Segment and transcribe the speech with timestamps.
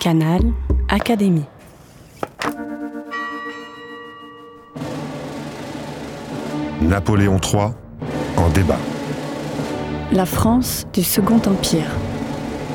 [0.00, 0.40] Canal
[0.88, 1.44] Académie.
[6.80, 7.72] Napoléon III
[8.38, 8.78] en débat.
[10.10, 11.84] La France du Second Empire.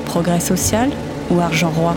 [0.06, 0.92] Progrès social
[1.32, 1.96] ou argent roi?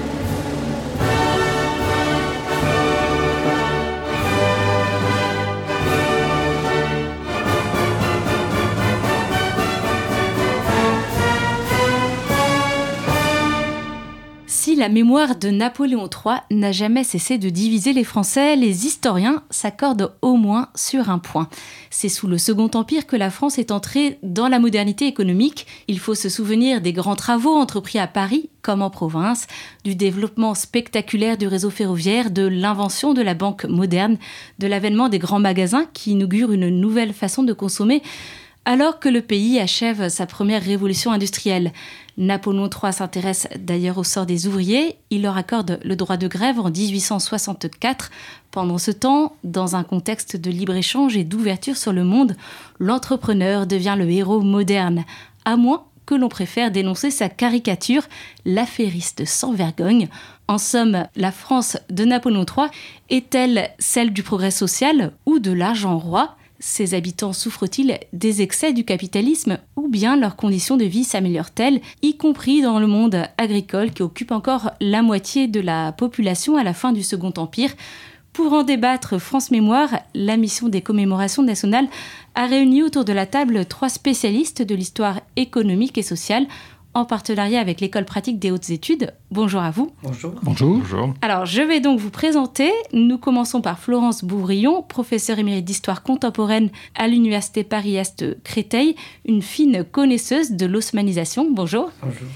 [14.78, 20.14] La mémoire de Napoléon III n'a jamais cessé de diviser les Français, les historiens s'accordent
[20.22, 21.48] au moins sur un point.
[21.90, 25.66] C'est sous le Second Empire que la France est entrée dans la modernité économique.
[25.88, 29.46] Il faut se souvenir des grands travaux entrepris à Paris comme en province,
[29.84, 34.18] du développement spectaculaire du réseau ferroviaire, de l'invention de la banque moderne,
[34.58, 38.02] de l'avènement des grands magasins qui inaugurent une nouvelle façon de consommer
[38.68, 41.72] alors que le pays achève sa première révolution industrielle.
[42.18, 44.98] Napoléon III s'intéresse d'ailleurs au sort des ouvriers.
[45.08, 48.10] Il leur accorde le droit de grève en 1864.
[48.50, 52.36] Pendant ce temps, dans un contexte de libre-échange et d'ouverture sur le monde,
[52.78, 55.06] l'entrepreneur devient le héros moderne,
[55.46, 58.02] à moins que l'on préfère dénoncer sa caricature,
[58.44, 60.08] l'affairiste sans vergogne.
[60.46, 62.68] En somme, la France de Napoléon III
[63.08, 66.36] est-elle celle du progrès social ou de l'argent roi?
[66.60, 72.16] Ces habitants souffrent-ils des excès du capitalisme ou bien leurs conditions de vie s'améliorent-elles, y
[72.16, 76.74] compris dans le monde agricole qui occupe encore la moitié de la population à la
[76.74, 77.74] fin du Second Empire?
[78.32, 81.88] Pour en débattre, France Mémoire, la mission des commémorations nationales,
[82.34, 86.46] a réuni autour de la table trois spécialistes de l'histoire économique et sociale
[86.94, 89.14] en partenariat avec l'École pratique des hautes études.
[89.30, 89.92] Bonjour à vous.
[90.02, 90.34] Bonjour.
[90.42, 90.78] Bonjour.
[90.78, 91.14] Bonjour.
[91.22, 92.70] Alors, je vais donc vous présenter.
[92.92, 99.84] Nous commençons par Florence Bourillon, professeure émérite d'histoire contemporaine à l'Université Paris-Est Créteil, une fine
[99.84, 101.50] connaisseuse de l'osmanisation.
[101.50, 101.90] Bonjour.
[102.02, 102.28] Bonjour.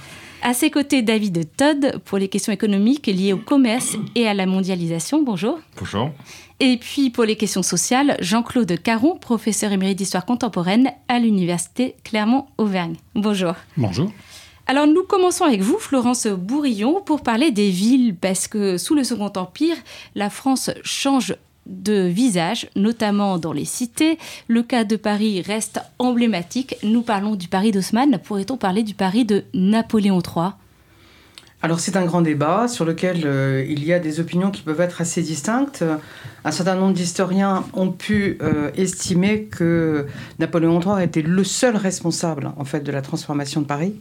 [0.45, 4.45] À ses côtés, David Todd pour les questions économiques liées au commerce et à la
[4.45, 5.23] mondialisation.
[5.23, 5.61] Bonjour.
[5.78, 6.11] Bonjour.
[6.58, 12.96] Et puis pour les questions sociales, Jean-Claude Caron, professeur émérite d'histoire contemporaine à l'Université Clermont-Auvergne.
[13.14, 13.55] Bonjour.
[13.77, 14.11] Bonjour.
[14.72, 19.05] Alors nous commençons avec vous, Florence Bourillon, pour parler des villes, parce que sous le
[19.05, 19.77] Second Empire,
[20.14, 24.18] la France change de visage, notamment dans les cités.
[24.48, 26.77] Le cas de Paris reste emblématique.
[26.83, 28.18] Nous parlons du Paris d'Haussmann.
[28.24, 30.52] Pourrait-on parler du Paris de Napoléon III
[31.64, 34.80] alors c'est un grand débat sur lequel euh, il y a des opinions qui peuvent
[34.80, 35.84] être assez distinctes.
[36.44, 40.08] Un certain nombre d'historiens ont pu euh, estimer que
[40.40, 43.94] Napoléon III était le seul responsable en fait de la transformation de Paris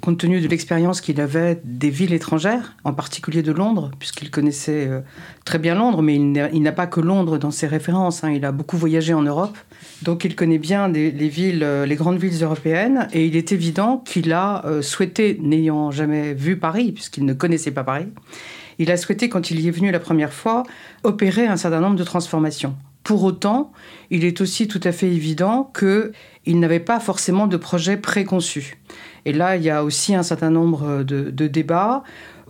[0.00, 4.86] compte tenu de l'expérience qu'il avait des villes étrangères, en particulier de Londres, puisqu'il connaissait
[4.88, 5.00] euh,
[5.44, 8.24] très bien Londres, mais il n'a pas que Londres dans ses références.
[8.24, 8.30] Hein.
[8.30, 9.56] il a beaucoup voyagé en Europe,
[10.02, 13.98] donc il connaît bien les villes, euh, les grandes villes européennes, et il est évident
[13.98, 18.08] qu'il a euh, souhaité, n'ayant jamais vu Paris, puisqu'il ne connaissait pas Paris,
[18.78, 20.62] il a souhaité, quand il y est venu la première fois,
[21.04, 22.74] opérer un certain nombre de transformations.
[23.04, 23.72] Pour autant,
[24.10, 28.78] il est aussi tout à fait évident qu'il n'avait pas forcément de projet préconçu.
[29.24, 32.02] Et là, il y a aussi un certain nombre de, débats.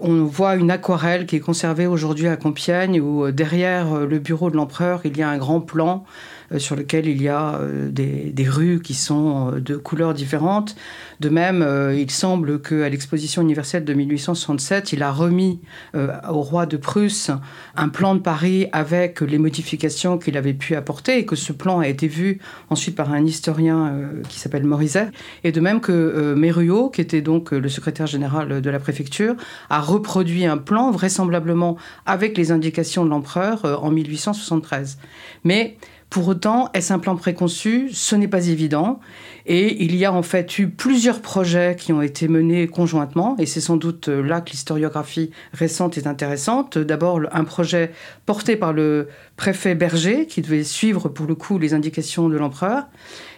[0.03, 4.19] On voit une aquarelle qui est conservée aujourd'hui à Compiègne, où euh, derrière euh, le
[4.19, 6.05] bureau de l'empereur, il y a un grand plan
[6.53, 10.75] euh, sur lequel il y a des, rues qui sont de couleurs différentes.
[11.21, 15.61] De même, il semble qu'à l'exposition universelle de 1867, il a remis
[15.94, 17.31] au roi de Prusse
[17.77, 21.78] un plan de Paris avec les modifications qu'il avait pu apporter et que ce plan
[21.78, 22.41] a été vu
[22.71, 23.94] ensuite par un historien
[24.28, 25.11] qui s'appelle Morizet.
[25.44, 29.37] Et de même que Meruot, qui était donc le secrétaire général de la préfecture,
[29.69, 34.99] a reproduit un plan vraisemblablement avec les indications de l'empereur en 1873.
[35.45, 35.77] Mais
[36.10, 37.88] pour autant, est-ce un plan préconçu?
[37.93, 38.98] Ce n'est pas évident.
[39.47, 43.47] Et il y a en fait eu plusieurs projets qui ont été menés conjointement, et
[43.47, 46.78] c'est sans doute là que l'historiographie récente est intéressante.
[46.78, 47.93] D'abord, un projet
[48.26, 52.87] porté par le préfet Berger, qui devait suivre pour le coup les indications de l'empereur,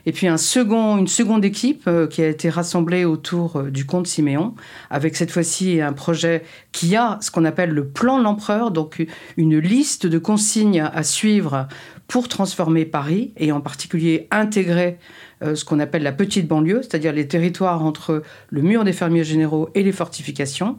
[0.07, 3.87] et puis un second, une seconde équipe euh, qui a été rassemblée autour euh, du
[3.87, 4.55] comte Siméon,
[4.91, 9.07] avec cette fois-ci un projet qui a ce qu'on appelle le plan de l'empereur, donc
[9.37, 11.69] une liste de consignes à suivre
[12.13, 14.99] pour transformer Paris, et en particulier intégrer
[15.43, 19.25] euh, ce qu'on appelle la petite banlieue, c'est-à-dire les territoires entre le mur des fermiers
[19.25, 20.79] généraux et les fortifications.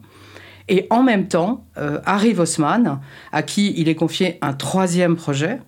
[0.70, 1.66] Et en même temps,
[2.06, 3.02] arrive Haussmann,
[3.34, 5.60] à qui il est confié un troisième projet,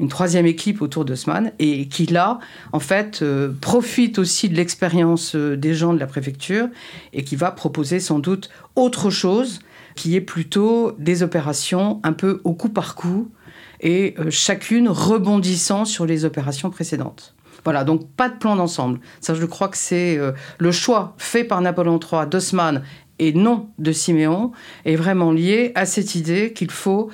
[0.00, 2.38] une troisième équipe autour d'Haussmann et qui là,
[2.72, 6.68] en fait, euh, profite aussi de l'expérience euh, des gens de la préfecture
[7.12, 9.60] et qui va proposer sans doute autre chose
[9.96, 13.28] qui est plutôt des opérations un peu au coup par coup
[13.80, 17.34] et euh, chacune rebondissant sur les opérations précédentes.
[17.64, 19.00] Voilà, donc pas de plan d'ensemble.
[19.20, 20.18] Ça, je crois que c'est
[20.58, 22.82] le choix fait par Napoléon III, d'Haussmann
[23.18, 24.52] et non de Siméon
[24.84, 27.10] est vraiment lié à cette idée qu'il faut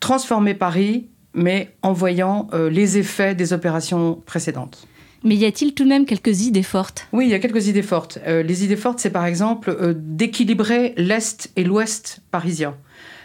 [0.00, 4.86] transformer Paris, mais en voyant euh, les effets des opérations précédentes.
[5.24, 7.06] Mais y a-t-il tout de même quelques idées fortes?
[7.12, 8.18] Oui, il y a quelques idées fortes.
[8.26, 12.74] Euh, les idées fortes, c'est par exemple euh, d'équilibrer l'Est et l'Ouest parisien.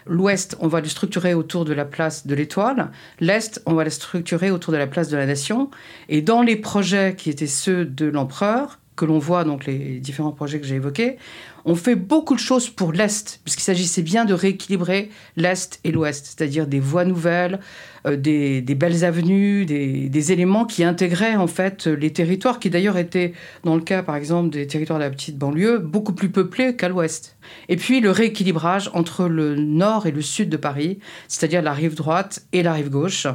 [0.10, 2.92] L'Ouest, on va le structurer autour de la place de l'Étoile.
[3.20, 5.70] L'Est, on va le structurer autour de la place de la Nation.
[6.10, 10.32] Et dans les projets qui étaient ceux de l'empereur, que l'on voit, donc les différents
[10.34, 11.18] projets que j'ai évoqués,
[11.64, 16.26] on fait beaucoup de choses pour l'Est, puisqu'il s'agissait bien de rééquilibrer l'Est et l'Ouest,
[16.26, 17.60] c'est-à-dire des voies nouvelles,
[18.06, 23.34] euh, des, belles avenues, des, éléments qui intégraient en fait les territoires, qui d'ailleurs étaient,
[23.64, 26.90] dans le cas par exemple des territoires de la petite banlieue, beaucoup plus peuplés qu'à
[26.90, 27.38] l'Ouest.
[27.70, 31.96] Et puis le rééquilibrage entre le nord et le sud de Paris, c'est-à-dire la rive
[31.96, 33.28] droite et la rive gauche.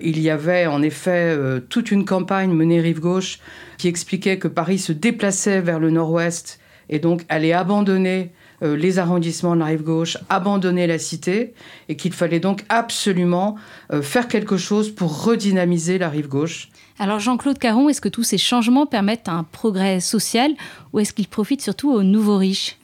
[0.00, 3.38] Il y avait en effet euh, toute une campagne menée rive gauche
[3.78, 8.32] qui expliquait que Paris se déplaçait vers le nord-ouest et donc allait abandonner
[8.62, 11.52] euh, les arrondissements de la rive gauche, abandonner la cité,
[11.88, 13.56] et qu'il fallait donc absolument
[13.92, 16.68] euh, faire quelque chose pour redynamiser la rive gauche.
[16.98, 20.52] Alors Jean-Claude Caron, est-ce que tous ces changements permettent un progrès social
[20.92, 22.78] ou est-ce qu'ils profitent surtout aux nouveaux riches?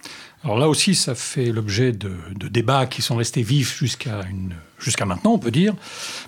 [0.45, 4.21] Alors là aussi, ça fait l'objet de, débats qui sont restés vifs jusqu'à
[4.83, 5.75] jusqu'à maintenant, on peut dire,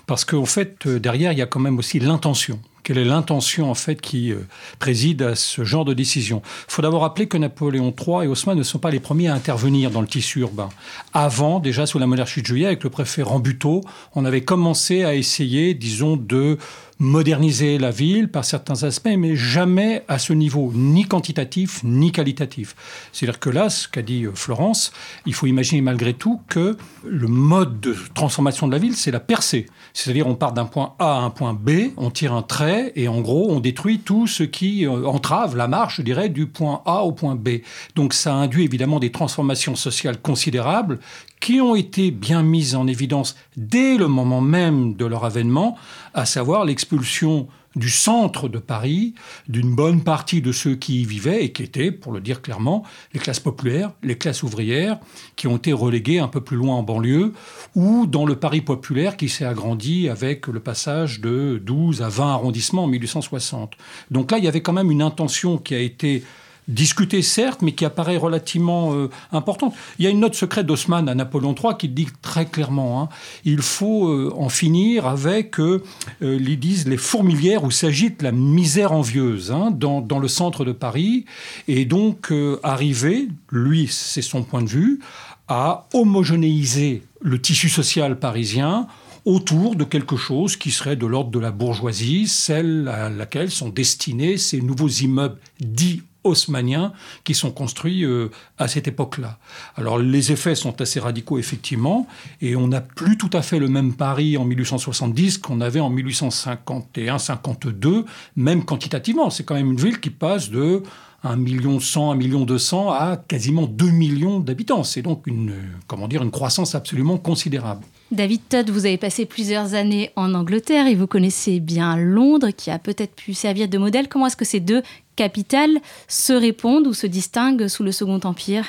[0.07, 2.59] parce qu'en fait, euh, derrière, il y a quand même aussi l'intention.
[2.83, 4.45] Quelle est l'intention en fait qui euh,
[4.77, 6.43] préside à ce genre de décision?
[6.67, 9.33] Il faut d'abord rappeler que Napoléon III et Haussmann ne sont pas les premiers à
[9.33, 10.69] intervenir dans le tissu urbain.
[11.11, 13.81] Avant, déjà sous la monarchie de Juillet, avec le préfet Rambuteau,
[14.13, 16.59] on avait commencé à essayer, disons, de
[16.99, 22.75] moderniser la ville par certains aspects, mais jamais à ce niveau, ni quantitatif, ni qualitatif.
[23.11, 24.91] C'est-à-dire que là, ce qu'a dit euh, Florence,
[25.25, 29.19] il faut imaginer malgré tout que le mode de transformation de la ville, c'est la
[29.19, 29.65] percée.
[29.93, 33.07] C'est-à-dire on part d'un point A à un point B, on tire un trait et
[33.07, 36.81] en gros on détruit tout ce qui euh, entrave la marche, je dirais, du point
[36.85, 37.61] A au point B.
[37.95, 40.99] Donc ça induit évidemment des transformations sociales considérables
[41.39, 45.77] qui ont été bien mises en évidence dès le moment même de leur avènement,
[46.13, 49.13] à savoir l'expulsion du centre de Paris,
[49.49, 52.83] d'une bonne partie de ceux qui y vivaient et qui étaient, pour le dire clairement,
[53.13, 54.97] les classes populaires, les classes ouvrières,
[55.35, 57.33] qui ont été reléguées un peu plus loin en banlieue,
[57.75, 62.31] ou dans le Paris populaire qui s'est agrandi avec le passage de 12 à 20
[62.31, 63.73] arrondissements en 1860.
[64.09, 66.23] Donc là, il y avait quand même une intention qui a été
[66.67, 69.73] discutée certes, mais qui apparaît relativement euh, importante.
[69.99, 73.09] Il y a une note secrète d'Haussmann à Napoléon III qui dit très clairement hein,
[73.43, 75.83] il faut euh, en finir avec, euh,
[76.21, 81.25] ils disent, les fourmilières où s'agite la misère envieuse hein, dans, le centre de Paris,
[81.67, 82.31] et donc
[82.63, 84.99] arriver, lui, c'est son point de vue,
[85.47, 88.87] à homogénéiser le tissu social parisien
[89.25, 93.69] autour de quelque chose qui serait de l'ordre de la bourgeoisie, celle à laquelle sont
[93.69, 96.91] destinés ces nouveaux immeubles dits haussmanniens
[97.23, 99.37] qui sont construits euh, à cette époque-là.
[99.77, 102.07] Alors les effets sont assez radicaux effectivement,
[102.41, 105.93] et on n'a plus tout à fait le même Paris en 1870 qu'on avait en
[105.93, 108.05] 1851-52,
[108.35, 109.29] même quantitativement.
[109.29, 110.81] C'est quand même une ville qui passe de
[111.23, 114.83] 1 million 100, 1 million 200 à quasiment 2 millions d'habitants.
[114.83, 115.53] C'est donc une,
[115.87, 117.83] comment dire, une croissance absolument considérable.
[118.15, 122.71] David Todd, vous avez passé plusieurs années en Angleterre et vous connaissez bien Londres qui
[122.71, 124.07] a peut-être pu servir de modèle.
[124.07, 124.81] Comment est-ce que ces deux
[125.17, 125.77] capitales
[126.07, 128.65] se répondent ou se distinguent sous le Second Empire?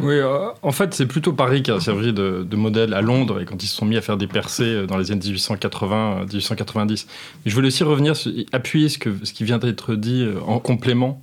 [0.00, 3.44] Oui, euh, en fait, c'est plutôt Paris qui a servi de, modèle à Londres et
[3.44, 7.06] quand ils se sont mis à faire des percées euh, dans les années 1880, 1890.
[7.44, 8.14] Mais je voulais aussi revenir,
[8.52, 11.20] appuyer ce, que, ce qui vient d'être dit euh, en complément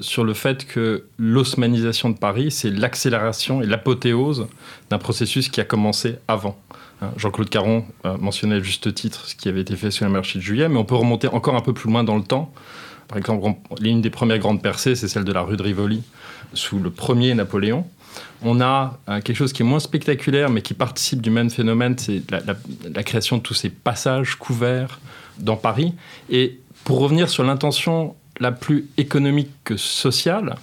[0.00, 4.46] sur le fait que l'osmanisation de Paris, c'est l'accélération et l'apothéose
[4.90, 6.56] d'un processus qui a commencé avant.
[7.00, 7.84] Hein, Jean-Claude Caron
[8.18, 10.78] mentionnait à juste titre ce qui avait été fait sous la marché de juillet, mais
[10.78, 12.52] on peut remonter encore un peu plus loin dans le temps.
[13.08, 13.48] Par exemple,
[13.80, 16.02] l'une des premières grandes percées, c'est celle de la rue de Rivoli,
[16.52, 17.86] sous le premier Napoléon.
[18.42, 21.96] On a euh, quelque chose qui est moins spectaculaire, mais qui participe du même phénomène,
[21.98, 25.00] c'est la, création de tous ces passages couverts
[25.38, 25.94] dans Paris.
[26.28, 30.56] Et pour revenir sur l'intention la plus économique que sociale,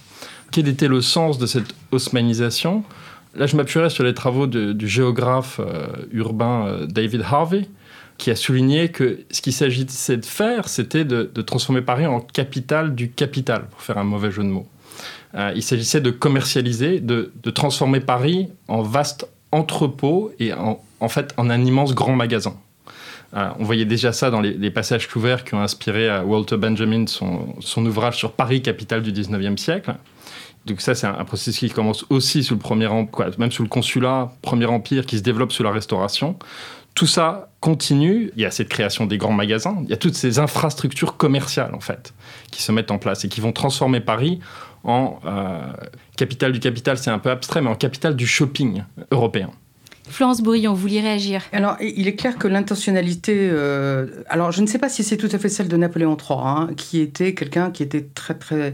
[0.51, 2.83] quel était le sens de cette haussmanisation
[3.35, 7.67] Là, je m'appuierai sur les travaux du géographe euh, urbain euh, David Harvey,
[8.17, 12.95] qui a souligné que ce qu'il s'agissait de faire, c'était de, transformer Paris en capitale
[12.95, 14.67] du capital, pour faire un mauvais jeu de mots.
[15.35, 21.49] Euh, il s'agissait de commercialiser, de, transformer Paris en vaste entrepôt et en, fait en
[21.49, 22.55] un immense grand magasin.
[23.35, 27.05] Euh, on voyait déjà ça dans les, passages couverts qui ont inspiré à Walter Benjamin
[27.07, 29.95] son, ouvrage sur Paris, capitale du 19e siècle.
[30.65, 33.69] Donc ça, c'est un, processus qui commence aussi sous le premier empire, même sous le
[33.69, 36.37] consulat, premier empire, qui se développe sous la Restauration.
[36.95, 38.31] Tout ça continue.
[38.35, 39.77] Il y a cette création des grands magasins.
[39.83, 42.13] Il y a toutes ces infrastructures commerciales, en fait,
[42.51, 44.39] qui se mettent en place et qui vont transformer Paris
[44.85, 45.19] en
[46.15, 49.49] capitale du capital, c'est un peu abstrait, mais en capitale du shopping européen.
[50.09, 53.49] Florence Bourillon, vous vouliez réagir Alors, il est clair que l'intentionnalité.
[54.29, 56.69] alors, je ne sais pas si c'est tout à fait celle de Napoléon III, hein,
[56.77, 58.73] qui était quelqu'un qui était très, très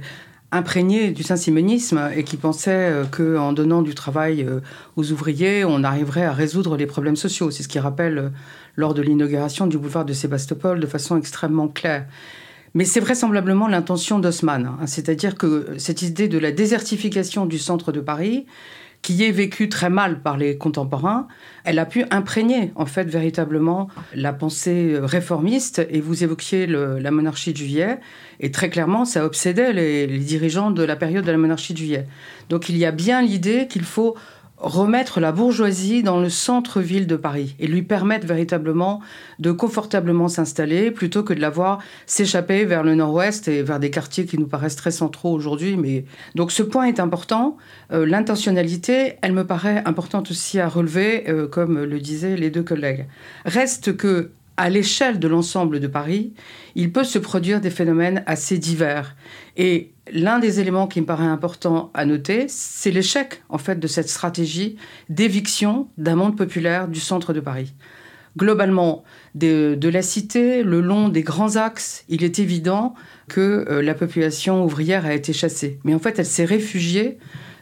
[0.52, 4.60] imprégné du saint-simonisme et qui pensait euh, qu'en donnant du travail euh,
[4.98, 7.52] aux ouvriers, on arriverait à résoudre les problèmes sociaux.
[7.52, 8.30] C'est ce qu'il rappelle euh,
[8.76, 12.06] lors de l'inauguration du boulevard de Sébastopol de façon extrêmement claire.
[12.74, 14.88] Mais c'est vraisemblablement l'intention d'Haussmann, hein.
[14.88, 18.46] c'est-à-dire que cette idée de la désertification du centre de Paris,
[19.01, 21.27] qui est vécue très mal par les contemporains,
[21.63, 25.86] elle a pu imprégner en fait véritablement la pensée réformiste.
[25.89, 28.00] Et vous évoquiez la monarchie de juillet,
[28.39, 31.79] et très clairement, ça obsédait les, les dirigeants de la période de la monarchie de
[31.79, 32.08] juillet.
[32.50, 34.15] Donc il y a bien l'idée qu'il faut
[34.62, 39.01] remettre la bourgeoisie dans le centre-ville de Paris et lui permettre véritablement
[39.39, 43.89] de confortablement s'installer plutôt que de la voir s'échapper vers le nord-ouest et vers des
[43.89, 45.77] quartiers qui nous paraissent très centraux aujourd'hui.
[45.77, 47.58] Mais donc ce point est important.
[47.91, 52.63] Euh, l'intentionnalité, elle me paraît importante aussi à relever, euh, comme le disaient les deux
[52.63, 53.08] collègues.
[53.46, 56.34] Reste que à l'échelle de l'ensemble de Paris,
[56.75, 59.15] il peut se produire des phénomènes assez divers.
[59.58, 63.88] Et l'un des éléments qui me paraît important à noter, c'est l'échec en fait de
[63.88, 64.75] cette stratégie
[65.10, 67.74] d'éviction d'un monde populaire du centre de Paris.
[68.38, 69.03] Globalement,
[69.34, 72.94] de, la cité, le long des grands axes, il est évident
[73.30, 75.80] que euh, la population ouvrière a été chassée.
[75.84, 77.18] Mais en fait, elle s'est réfugiée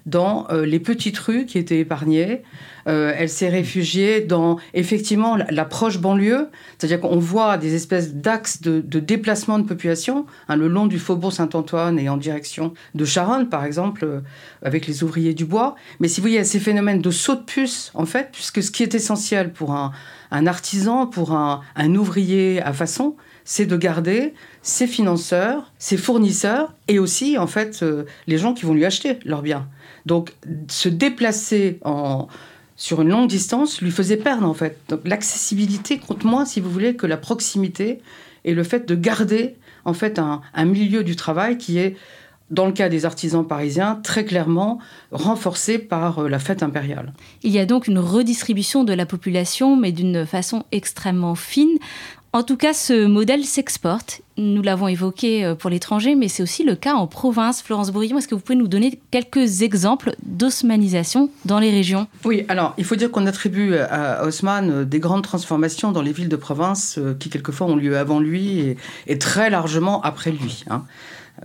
[0.05, 2.43] dans euh, les petites rues qui étaient épargnées.
[2.87, 8.61] Euh, elle s'est réfugiée dans effectivement la, proche banlieue, c'est-à-dire qu'on voit des espèces d'axes
[8.61, 13.49] de, déplacement de population hein, le long du faubourg Saint-Antoine et en direction de Charonne,
[13.49, 14.21] par exemple, euh,
[14.63, 15.75] avec les ouvriers du bois.
[15.99, 18.83] Mais si vous voyez, ces phénomènes de saut de puce, en fait, puisque ce qui
[18.83, 19.91] est essentiel pour un,
[20.31, 21.61] artisan, pour un,
[21.95, 27.83] ouvrier à façon, c'est de garder ses financeurs, ses fournisseurs et aussi, en fait,
[28.27, 29.67] les gens qui vont lui acheter leurs biens.
[30.09, 30.33] Donc
[30.67, 31.79] se déplacer
[32.75, 34.79] sur une longue distance lui faisait perdre en fait.
[34.89, 37.99] Donc l'accessibilité compte moins, si vous voulez, que la proximité
[38.43, 41.95] et le fait de garder un, milieu du travail qui est
[42.49, 44.79] dans le cas des artisans parisiens, très clairement
[45.11, 47.13] renforcé par euh, la fête impériale.
[47.43, 51.77] Il y a donc une redistribution de la population, mais d'une façon extrêmement fine.
[52.33, 54.21] En tout cas, ce modèle s'exporte.
[54.39, 57.61] Nous l'avons évoqué euh, pour l'étranger, mais c'est aussi le cas en province.
[57.61, 62.07] Florence Bourillon, est-ce que vous pouvez nous donner quelques exemples d'osmanisation dans les régions?
[62.23, 66.13] Oui, alors il faut dire qu'on attribue à Haussmann euh, des grandes transformations dans les
[66.13, 68.77] villes de province euh, qui quelquefois ont lieu avant lui
[69.07, 70.63] et, très largement après lui.
[70.69, 70.83] Hein.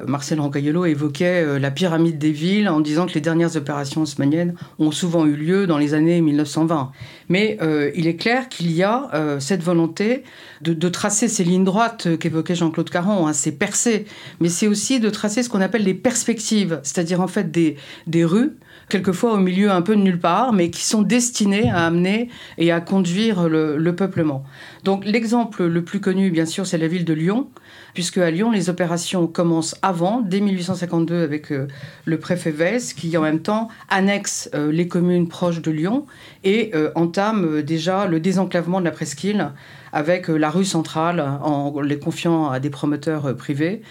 [0.06, 4.90] Marcel Roncaillolo évoquait la pyramide des villes en disant que les dernières opérations haussmanniennes ont
[4.90, 6.90] souvent eu lieu dans les années 1920.
[7.28, 10.24] Mais euh, il est clair qu'il y a euh, cette volonté
[10.60, 14.06] de, tracer ces lignes droites qu'évoquait Jean-Claude Caron, hein, ces percées,
[14.40, 17.76] mais c'est aussi de tracer ce qu'on appelle les perspectives, c'est-à-dire en fait des,
[18.06, 18.52] des rues
[18.88, 22.28] quelquefois au milieu un peu de nulle part, mais qui sont destinées à amener
[22.58, 24.44] et à conduire le, le peuplement.
[24.84, 27.48] Donc l'exemple le plus connu, bien sûr, c'est la ville de Lyon,
[27.94, 31.66] puisque à Lyon, les opérations commencent avant, dès 1852, avec euh,
[32.04, 36.06] le préfet Vesse, qui en même temps annexe les communes proches de Lyon
[36.42, 39.52] et euh, entame déjà le désenclavement de la presqu'île
[39.92, 43.82] avec la rue centrale en les confiant à des promoteurs privés.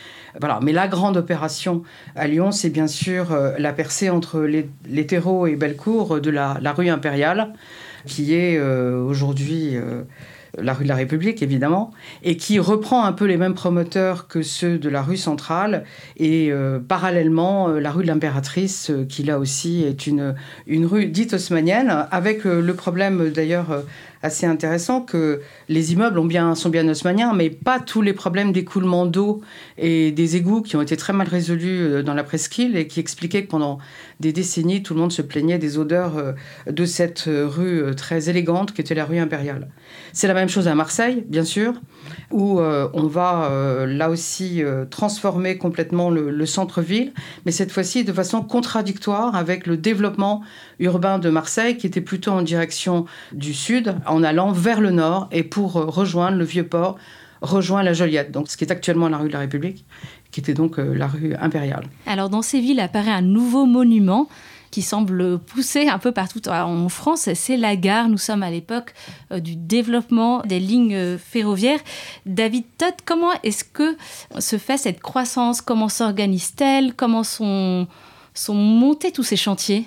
[0.42, 0.60] Voilà.
[0.62, 1.84] Mais la grande opération
[2.18, 6.90] à Lyon, c'est bien sûr la percée entre les, terreaux et Bellecour de la, rue
[6.90, 7.54] impériale,
[8.06, 9.78] qui est aujourd'hui
[10.58, 11.92] la rue de la République évidemment,
[12.24, 15.84] et qui reprend un peu les mêmes promoteurs que ceux de la rue centrale,
[16.18, 20.36] et euh, parallèlement euh, la rue de l'Impératrice, euh, qui là aussi est une,
[20.68, 23.84] une rue dite haussmannienne, avec le problème d'ailleurs
[24.24, 28.54] assez intéressant que les immeubles ont bien, sont bien haussmanniens, mais pas tous les problèmes
[28.54, 29.42] d'écoulement d'eau
[29.78, 33.02] et des égouts qui ont été très mal résolus euh, dans la presqu'île et qui
[33.02, 33.80] expliquaient que pendant
[34.22, 36.32] des décennies, tout le monde se plaignait des odeurs euh,
[36.72, 39.68] de cette euh, rue très élégante qui était la rue impériale.
[40.14, 41.74] C'est la même chose à Marseille, bien sûr,
[42.32, 47.14] où on va là aussi transformer complètement le, le centre-ville,
[47.46, 50.42] mais cette fois-ci de façon contradictoire avec le développement
[50.80, 55.28] urbain de Marseille qui était plutôt en direction du sud, en allant vers le nord
[55.32, 56.98] et pour euh, rejoindre le vieux port,
[57.42, 59.86] rejoindre la Joliette, donc ce qui est actuellement la rue de la République,
[60.32, 61.86] qui était donc euh, la rue impériale.
[62.06, 64.28] Alors dans ces villes apparaît un nouveau monument
[64.74, 68.10] qui semble pousser un peu partout en France, c'est la gare.
[68.10, 68.96] Nous sommes à l'époque
[69.32, 71.80] euh, du développement des lignes ferroviaires.
[72.26, 73.96] David Todd, comment est-ce que
[74.40, 75.62] se fait cette croissance?
[75.62, 76.96] Comment s'organise-t-elle?
[76.96, 77.88] Comment sont,
[78.50, 79.86] montés tous ces chantiers?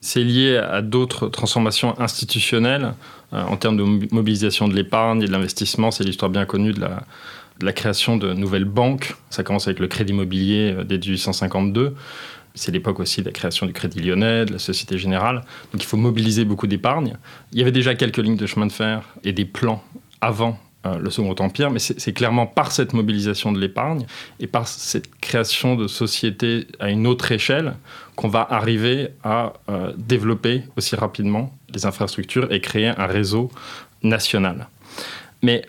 [0.00, 2.94] C'est lié à d'autres transformations institutionnelles
[3.32, 5.92] euh, en termes de mobilisation de l'épargne et de l'investissement.
[5.92, 7.04] C'est l'histoire bien connue de la,
[7.62, 9.14] la création de nouvelles banques.
[9.30, 11.94] Ça commence avec le crédit immobilier dès 1852.
[12.54, 15.42] C'est l'époque aussi de la création du Crédit Lyonnais, de la Société Générale.
[15.72, 17.16] Donc il faut mobiliser beaucoup d'épargne.
[17.52, 19.82] Il y avait déjà quelques lignes de chemin de fer et des plans
[20.20, 24.04] avant euh, le Second Empire, mais c'est clairement par cette mobilisation de l'épargne
[24.38, 27.74] et par cette création de sociétés à une autre échelle
[28.16, 33.50] qu'on va arriver à euh, développer aussi rapidement les infrastructures et créer un réseau
[34.02, 34.68] national.
[35.42, 35.64] Mais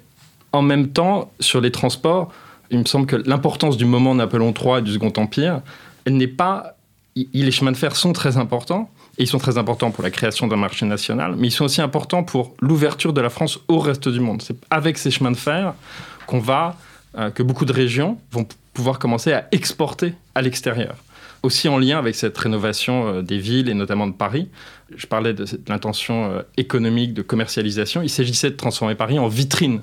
[0.51, 2.31] en même temps, sur les transports,
[2.69, 5.61] il me semble que l'importance du moment Napoléon III et du Second Empire,
[6.05, 6.74] elle n'est pas
[7.15, 10.47] les chemins de fer sont très importants, et ils sont très importants pour la création
[10.47, 14.09] d'un marché national, mais ils sont aussi importants pour l'ouverture de la France au reste
[14.09, 14.41] du monde.
[14.41, 15.73] C'est avec ces chemins de fer
[16.27, 16.77] qu'on va,
[17.17, 20.95] euh, que beaucoup de régions vont pouvoir commencer à exporter à l'extérieur.
[21.43, 24.49] Aussi en lien avec cette rénovation euh, des villes et notamment de Paris.
[24.93, 28.01] Je parlais de, l'intention euh, économique de commercialisation.
[28.01, 29.81] Il s'agissait de transformer Paris en vitrine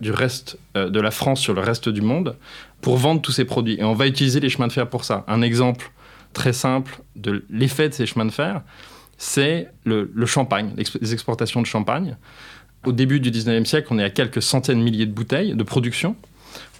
[0.00, 2.36] du reste de la France sur le reste du monde
[2.80, 3.78] pour vendre tous ces produits.
[3.80, 5.24] Et on va utiliser les chemins de fer pour ça.
[5.26, 5.90] Un exemple
[6.32, 8.62] très simple de l'effet de ces chemins de fer,
[9.16, 12.16] c'est le, champagne, les exportations de champagne.
[12.86, 15.62] Au début du 19e siècle, on est à quelques centaines de milliers de bouteilles de
[15.64, 16.14] production.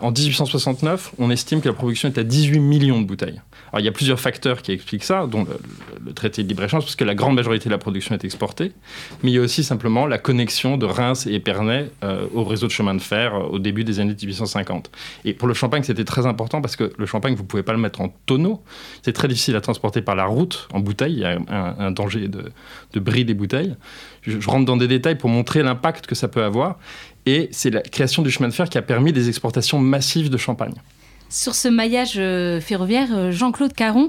[0.01, 3.41] En 1869, on estime que la production est à 18 millions de bouteilles.
[3.73, 6.95] Alors, il y a plusieurs facteurs qui expliquent ça, dont le, traité de libre-échange, parce
[6.95, 8.73] que la grande majorité de la production est exportée,
[9.23, 12.69] mais il y a aussi simplement la connexion de Reims et Épernay euh, au réseau
[12.69, 14.91] de chemin de fer euh, au début des années 1850.
[15.25, 17.73] Et pour le champagne, c'était très important parce que le champagne, vous ne pouvez pas
[17.73, 18.63] le mettre en tonneau.
[19.03, 21.15] C'est très difficile à transporter par la route, en bouteille.
[21.15, 22.53] Il y a un, danger de,
[22.93, 23.75] de bris des bouteilles.
[24.23, 26.77] Je, je rentre dans des détails pour montrer l'impact que ça peut avoir.
[27.29, 30.37] Et c'est la création du chemin de fer qui a permis des exportations massives de
[30.37, 30.75] champagne.
[31.31, 34.09] Sur ce maillage euh, ferroviaire, euh, Jean-Claude Caron,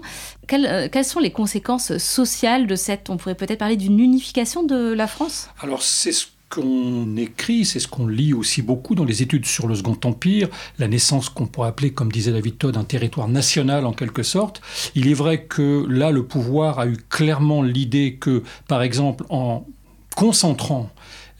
[0.53, 4.93] euh, quelles, sont les conséquences sociales de cette, on pourrait peut-être parler d'une unification de
[4.93, 5.49] la France?
[5.61, 9.67] Alors c'est ce qu'on écrit, c'est ce qu'on lit aussi beaucoup dans les études sur
[9.67, 10.47] le Second Empire,
[10.79, 14.61] la naissance qu'on pourrait appeler, comme disait David Todd, un territoire national en quelque sorte.
[14.95, 19.65] Il est vrai que là, le pouvoir a eu clairement l'idée que, par exemple, en
[20.15, 20.89] concentrant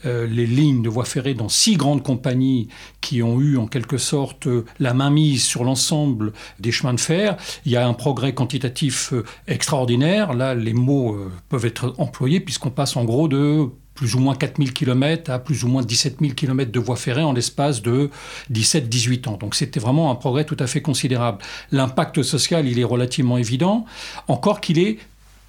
[0.06, 2.70] euh, les lignes de voies ferrées dans six grandes compagnies
[3.01, 7.35] qui ont eu en quelque sorte euh, la mainmise sur l'ensemble des chemins de fer.
[7.66, 10.33] Il y a un progrès quantitatif euh, extraordinaire.
[10.33, 11.18] Là, les mots
[11.50, 15.66] peuvent être employés puisqu'on passe en gros de plus ou moins 4000 km à plus
[15.66, 18.09] ou moins 17 000 km de voies ferrées en l'espace de
[18.50, 19.35] 17-18 ans.
[19.35, 21.40] Donc c'était vraiment un progrès tout à fait considérable.
[21.74, 23.83] L'impact social, il est relativement évident,
[24.29, 25.00] encore qu'il est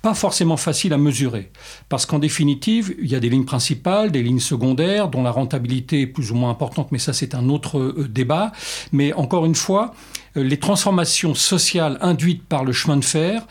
[0.02, 1.50] pas forcément facile à mesurer.
[1.88, 6.02] Parce qu'en définitive, il y a des lignes principales, des lignes secondaires, dont la rentabilité
[6.02, 8.52] est plus ou moins importante, mais ça c'est un autre euh, débat.
[8.92, 9.94] Mais encore une fois,
[10.36, 13.46] euh, les transformations sociales induites par le chemin de fer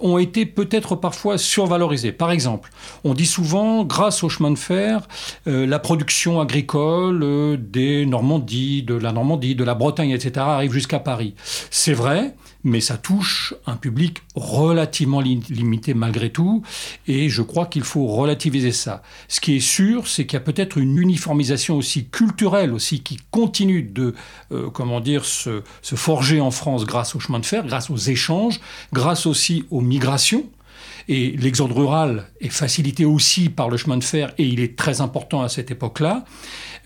[0.00, 2.12] ont été peut-être parfois survalorisées.
[2.12, 2.70] Par exemple,
[3.04, 5.08] on dit souvent, grâce au chemin de fer,
[5.46, 11.00] euh, la production agricole des Normandies, de la Normandie, de la Bretagne, etc., arrive jusqu'à
[11.00, 11.34] Paris.
[11.70, 16.62] C'est vrai, mais ça touche un public relativement limité malgré tout,
[17.06, 19.02] et je crois qu'il faut relativiser ça.
[19.28, 23.18] Ce qui est sûr, c'est qu'il y a peut-être une uniformisation aussi culturelle aussi qui
[23.30, 24.14] continue de,
[24.52, 27.96] euh, comment dire, se, se forger en France grâce au chemin de fer, grâce aux
[27.96, 28.60] échanges,
[28.92, 30.48] grâce aussi aux migrations.
[31.08, 35.00] Et l'exode rural est facilité aussi par le chemin de fer et il est très
[35.00, 36.24] important à cette époque-là.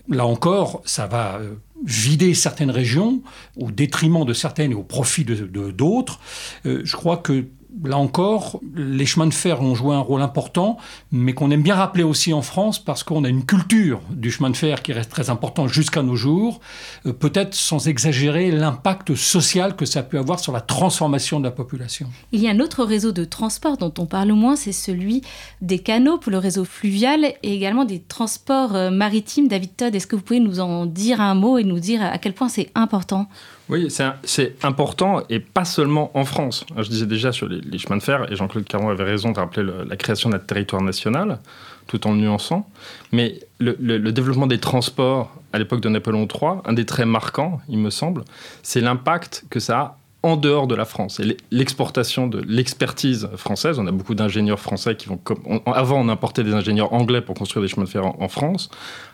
[0.09, 1.55] Là encore, ça va euh,
[1.85, 3.21] vider certaines régions
[3.57, 6.19] au détriment de certaines et au profit de d'autres.
[6.65, 7.45] Euh, je crois que
[7.83, 10.77] là encore, les chemins de fer ont joué un rôle important,
[11.11, 14.49] mais qu'on aime bien rappeler aussi en France parce qu'on a une culture du chemin
[14.49, 16.59] de fer qui reste très important jusqu'à nos jours,
[17.05, 21.51] euh, peut-être sans exagérer l'impact social que ça peut avoir sur la transformation de la
[21.51, 22.07] population.
[22.31, 25.21] Il y a un autre réseau de transport dont on parle moins, c'est celui
[25.61, 29.47] des canaux pour le réseau fluvial et également des transports euh, maritimes.
[29.47, 32.17] David Todd, est-ce que vous pouvez nous en dire un mot et nous dire à
[32.17, 33.27] quel point c'est important?
[33.69, 33.89] Oui,
[34.23, 36.65] c'est important et pas seulement en France.
[36.77, 39.65] Je disais déjà sur les, chemins de fer, et Jean-Claude Caron avait raison de rappeler
[39.87, 41.39] la création d'un territoire national,
[41.87, 42.69] tout en le nuançant.
[43.11, 47.77] Mais le, développement des transports à l'époque de Napoléon III, un des traits marquants, il
[47.77, 48.25] me semble,
[48.63, 51.19] c'est l'impact que ça a en dehors de la France.
[51.19, 55.19] Et l'exportation de l'expertise française, on a beaucoup d'ingénieurs français qui vont...
[55.65, 58.69] avant, on importait des ingénieurs anglais pour construire des chemins de fer en, France.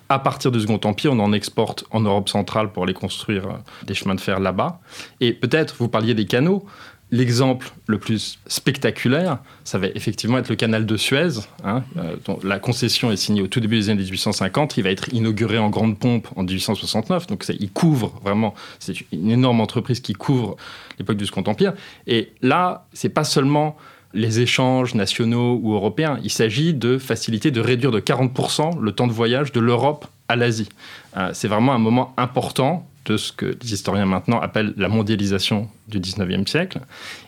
[0.10, 3.86] À partir du Second Empire, on en exporte en Europe centrale pour aller construire euh,
[3.86, 4.80] des chemins de fer là-bas.
[5.22, 6.66] Et peut-être, vous parliez des canaux,
[7.12, 11.40] L'exemple le plus spectaculaire, ça va effectivement être le canal de Suez.
[11.64, 14.78] Hein, euh, dont la concession est signée au tout début des années 1850.
[14.78, 17.26] Il va être inauguré en grande pompe en 1869.
[17.26, 20.56] Donc il couvre vraiment, c'est une énorme entreprise qui couvre
[21.00, 21.74] l'époque du Second Empire.
[22.06, 23.76] Et là, c'est pas seulement
[24.14, 26.20] les échanges nationaux ou européens.
[26.24, 30.36] Il s'agit de faciliter, de réduire de 40% le temps de voyage de l'Europe à
[30.36, 30.70] l'Asie.
[31.18, 35.68] Euh, c'est vraiment un moment important de ce que les historiens maintenant appellent la mondialisation
[35.88, 36.80] du 19e siècle.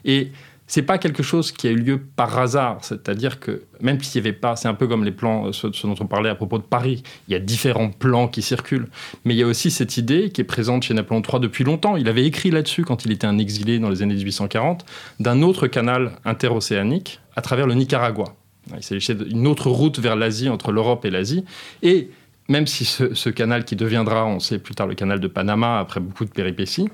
[0.06, 0.32] Et
[0.72, 2.78] c'est pas quelque chose qui a eu lieu par hasard.
[2.82, 5.70] C'est-à-dire que même s'il n'y avait pas, c'est un peu comme les plans, euh, ceux,
[5.84, 7.04] dont on parlait à propos de Paris.
[7.28, 8.88] Il y a différents plans qui circulent.
[9.26, 11.98] Mais il y a aussi cette idée qui est présente chez Napoléon III depuis longtemps.
[11.98, 14.86] Il avait écrit là-dessus quand il était un exilé dans les années 1840,
[15.20, 18.34] d'un autre canal interocéanique à travers le Nicaragua.
[18.74, 21.44] Il s'agissait d'une autre route vers l'Asie, entre l'Europe et l'Asie.
[21.84, 22.12] Et
[22.52, 26.02] même si ce, canal qui deviendra, on sait plus tard, le canal de Panama, après
[26.02, 26.90] beaucoup de péripéties,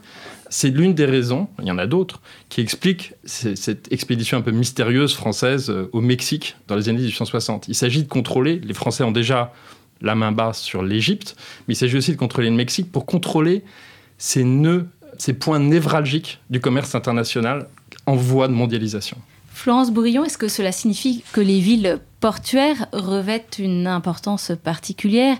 [0.49, 4.51] c'est l'une des raisons, il y en a d'autres, qui expliquent cette expédition un peu
[4.51, 7.67] mystérieuse française euh, au Mexique dans les années 1860.
[7.67, 9.51] Il s'agit de contrôler, les Français ont déjà
[10.01, 11.35] la main basse sur l'Égypte,
[11.67, 13.63] mais il s'agit aussi de contrôler le Mexique pour contrôler
[14.19, 17.67] ces nœuds, ces points névralgiques du commerce international
[18.05, 19.17] en voie de mondialisation.
[19.57, 25.35] Florence Bourillon, est-ce que cela signifie que les villes portuaires revêtent une importance particulière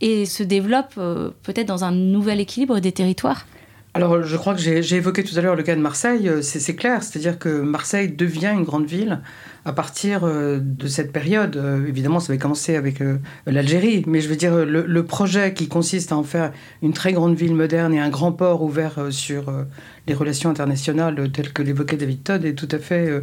[0.00, 3.46] et se développent euh, peut-être dans un nouvel équilibre des territoires?
[3.94, 6.28] Alors, je crois que j'ai évoqué tout à l'heure le cas de Marseille.
[6.28, 9.20] Euh, c'est clair, c'est-à-dire que Marseille devient une grande ville
[9.64, 11.60] à partir euh, de cette période.
[11.86, 13.00] Évidemment, ça avait commencé avec
[13.46, 16.52] l'Algérie, mais je veux dire, le, projet qui consiste à en faire
[16.82, 19.52] une très grande ville moderne et un grand port ouvert sur
[20.06, 23.22] les relations internationales telles que l'évoquait David Todd est tout à fait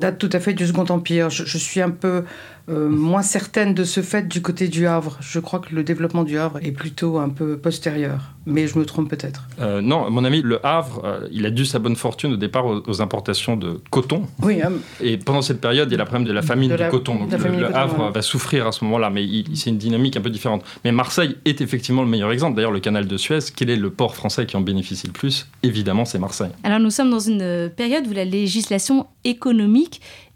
[0.00, 1.30] date tout à fait du Second Empire.
[1.30, 2.24] Je, suis un peu
[2.68, 5.16] euh, moins certaine de ce fait du côté du Havre.
[5.20, 8.84] Je crois que le développement du Havre est plutôt un peu postérieur, mais je me
[8.84, 9.48] trompe peut-être.
[9.60, 12.36] Euh, non, à mon avis, le Havre, euh, il a dû sa bonne fortune au
[12.36, 14.24] départ aux, importations de coton.
[14.42, 14.60] Oui.
[15.00, 17.24] et pendant cette période, il y a le problème de la famine du coton.
[17.26, 20.62] Donc le, Havre va souffrir à ce moment-là, mais c'est une dynamique un peu différente.
[20.84, 22.56] Mais Marseille est effectivement le meilleur exemple.
[22.56, 25.48] D'ailleurs, le canal de Suez, quel est le port français qui en bénéficie le plus?
[25.62, 26.50] Évidemment, c'est Marseille.
[26.64, 29.87] Alors nous sommes dans une période où la législation économique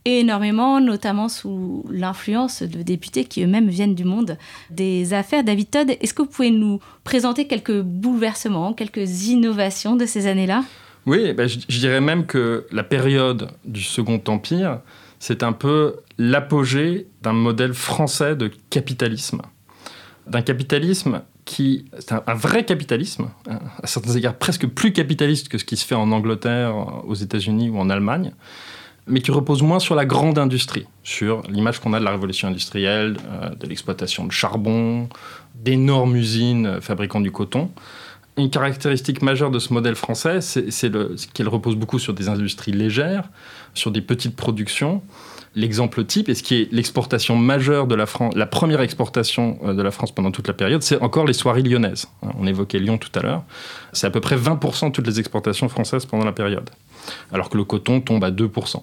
[0.04, 4.36] énormément, notamment sous l'influence de députés qui eux-mêmes viennent du monde
[4.70, 5.44] des affaires.
[5.44, 10.64] David Todd, est-ce que vous pouvez nous présenter quelques bouleversements, quelques innovations de ces années-là?
[11.06, 14.80] Oui, ben, je, dirais même que la période du Second Empire,
[15.18, 19.42] c'est un peu l'apogée d'un modèle français de capitalisme.
[20.28, 25.58] D'un capitalisme qui, c'est un, vrai capitalisme, hein, à certains égards presque plus capitaliste que
[25.58, 28.32] ce qui se fait en Angleterre, aux États-Unis ou en Allemagne,
[29.06, 32.48] mais qui repose moins sur la grande industrie, sur l'image qu'on a de la révolution
[32.48, 35.08] industrielle, euh, de l'exploitation de charbon,
[35.54, 37.70] d'énormes usines fabriquant du coton.
[38.38, 40.90] Une caractéristique majeure de ce modèle français, c'est
[41.34, 43.28] qu'elle repose beaucoup sur des industries légères,
[43.74, 45.02] sur des petites productions.
[45.54, 49.74] L'exemple type, et ce qui est l'exportation majeure de la France, la première exportation euh,
[49.74, 52.06] de la France pendant toute la période, c'est encore les soieries lyonnaises.
[52.22, 53.42] On évoquait Lyon tout à l'heure.
[53.92, 56.70] C'est à peu près 20% de toutes les exportations françaises pendant la période
[57.32, 58.82] alors que le coton tombe à 2%.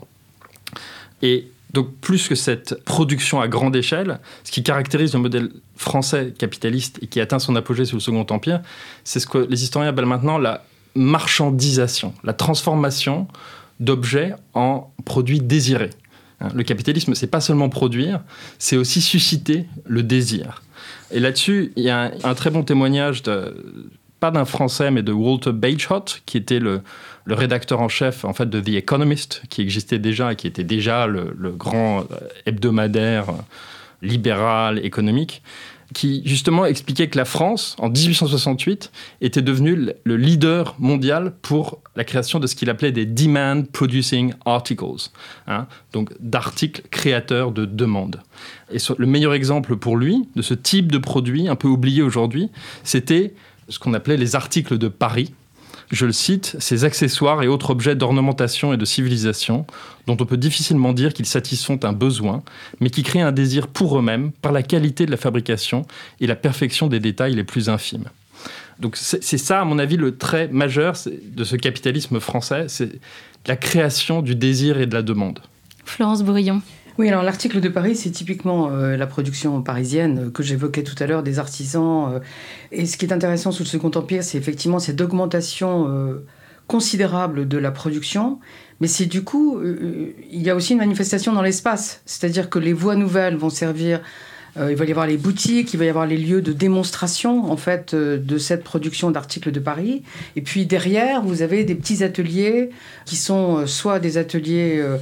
[1.21, 6.33] Et donc plus que cette production à grande échelle, ce qui caractérise le modèle français
[6.37, 8.61] capitaliste et qui atteint son apogée sous le Second Empire,
[9.03, 10.63] c'est ce que les historiens appellent maintenant la
[10.95, 13.27] marchandisation, la transformation
[13.79, 15.91] d'objets en produits désirés.
[16.41, 18.21] Hein, le capitalisme, c'est pas seulement produire,
[18.57, 20.61] c'est aussi susciter le désir.
[21.11, 23.23] Et là-dessus, il y a un, très bon témoignage
[24.19, 26.81] pas d'un Français, mais de Walter Bagehot, qui était le,
[27.27, 31.05] rédacteur en chef en fait de The Economist, qui existait déjà et qui était déjà
[31.05, 32.05] le, grand
[32.45, 33.27] hebdomadaire
[34.01, 35.43] libéral économique,
[35.93, 42.03] qui justement expliquait que la France, en 1868, était devenue le leader mondial pour la
[42.03, 45.09] création de ce qu'il appelait des demand producing articles,
[45.47, 48.21] hein, donc d'articles créateurs de demande.
[48.71, 52.49] Et le meilleur exemple pour lui de ce type de produit, un peu oublié aujourd'hui,
[52.83, 53.33] c'était
[53.67, 55.33] ce qu'on appelait les articles de Paris.
[55.91, 59.65] Je le cite, ces accessoires et autres objets d'ornementation et de civilisation,
[60.05, 62.43] dont on peut difficilement dire qu'ils satisfont un besoin,
[62.79, 65.85] mais qui créent un désir pour eux-mêmes par la qualité de la fabrication
[66.19, 68.05] et la perfection des détails les plus infimes.
[68.79, 72.91] Donc c'est ça, à mon avis, le trait majeur de ce capitalisme français, c'est
[73.47, 75.39] la création du désir et de la demande.
[75.85, 76.61] Florence Bourillon.
[76.99, 81.07] Oui, alors l'article de Paris, c'est typiquement euh, la production parisienne que j'évoquais tout à
[81.07, 82.15] l'heure des artisans.
[82.15, 82.19] Euh,
[82.73, 86.25] et ce qui est intéressant sous le Second Empire, c'est effectivement cette augmentation euh,
[86.67, 88.39] considérable de la production.
[88.81, 92.01] Mais c'est du coup, il y a aussi une manifestation dans l'espace.
[92.05, 94.01] C'est-à-dire que les voies nouvelles vont servir
[94.57, 97.55] il va y avoir les boutiques, il va y avoir les lieux de démonstration en
[97.55, 100.03] fait de cette production d'articles de Paris.
[100.35, 102.71] Et puis derrière, vous avez des petits ateliers
[103.05, 104.97] qui sont soit des ateliers euh,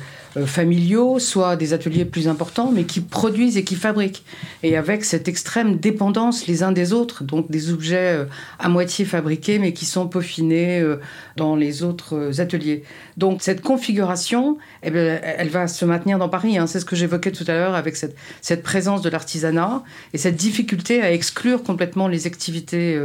[0.45, 4.23] familiaux, soit des ateliers plus importants, mais qui produisent et qui fabriquent.
[4.63, 8.25] Et avec cette extrême dépendance les uns des autres, donc des objets euh,
[8.59, 10.99] à moitié fabriqués, mais qui sont peaufinés euh,
[11.35, 12.83] dans les autres ateliers.
[13.15, 16.57] Donc cette configuration, eh bien, elle va se maintenir dans Paris.
[16.57, 16.67] Hein.
[16.67, 21.01] C'est ce que j'évoquais tout à l'heure avec cette présence de l'artisanat et cette difficulté
[21.01, 22.99] à exclure complètement les activités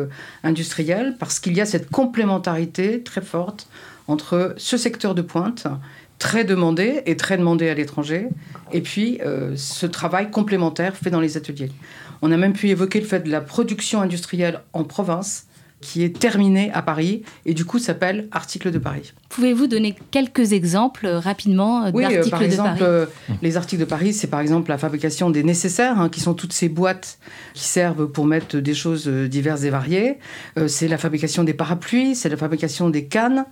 [0.44, 3.68] industrielles, parce qu'il y a cette complémentarité très forte
[4.08, 5.66] entre ce secteur de pointe
[6.22, 8.28] très demandé et très demandé à l'étranger,
[8.72, 11.72] et puis euh, ce travail complémentaire fait dans les ateliers.
[12.22, 15.46] On a même pu évoquer le fait de la production industrielle en province,
[15.80, 19.12] qui est terminé à Paris et du coup s'appelle Articles de Paris.
[19.32, 23.08] Pouvez-vous donner quelques exemples euh, rapidement oui, euh, par exemple,
[23.40, 26.52] les articles de Paris, c'est par exemple la fabrication des nécessaires, hein, qui sont toutes
[26.52, 27.18] ces boîtes
[27.54, 30.18] qui servent pour mettre des choses diverses et variées.
[30.66, 33.46] c'est la fabrication des parapluies, c'est la fabrication des cannes,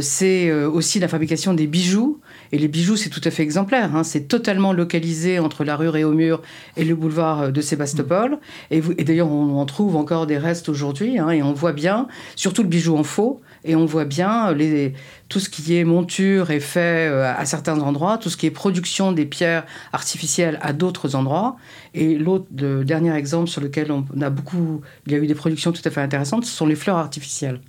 [0.00, 2.20] c'est aussi la fabrication des bijoux.
[2.50, 3.94] Et les bijoux, c'est tout à fait exemplaire.
[3.96, 4.04] Hein.
[4.04, 6.42] C'est totalement localisé entre la rue Réaumur
[6.76, 8.38] et le boulevard de Sébastopol.
[8.70, 11.18] Et, et d'ailleurs, on en trouve encore des restes aujourd'hui.
[11.18, 14.92] Hein, et on voit bien, surtout le bijou en faux, et on voit bien les,
[15.28, 18.50] tout ce qui est monture est fait euh, à certains endroits, tout ce qui est
[18.50, 21.56] production des pierres artificielles à d'autres endroits.
[21.94, 25.34] Et l'autre, le dernier exemple sur lequel on a beaucoup, il y a eu des
[25.34, 27.60] productions tout à fait intéressantes, ce sont les fleurs artificielles.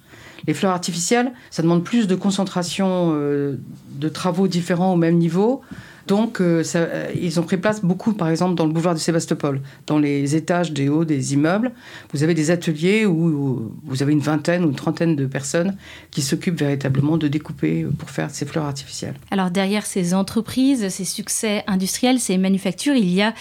[0.46, 3.58] Les fleurs artificielles, ça demande plus de concentration euh,
[3.92, 5.62] de travaux différents au même niveau.
[6.08, 9.62] Donc, euh, euh, ils ont pris place beaucoup, par exemple, dans le boulevard de Sébastopol,
[9.88, 11.72] dans les étages des hauts des immeubles.
[12.14, 15.78] Vous avez des ateliers où, vous avez une vingtaine ou une trentaine de personnes
[16.12, 19.16] qui s'occupent véritablement de découper pour faire ces fleurs artificielles.
[19.32, 23.34] Alors, derrière ces entreprises, ces succès industriels, ces manufactures, il y a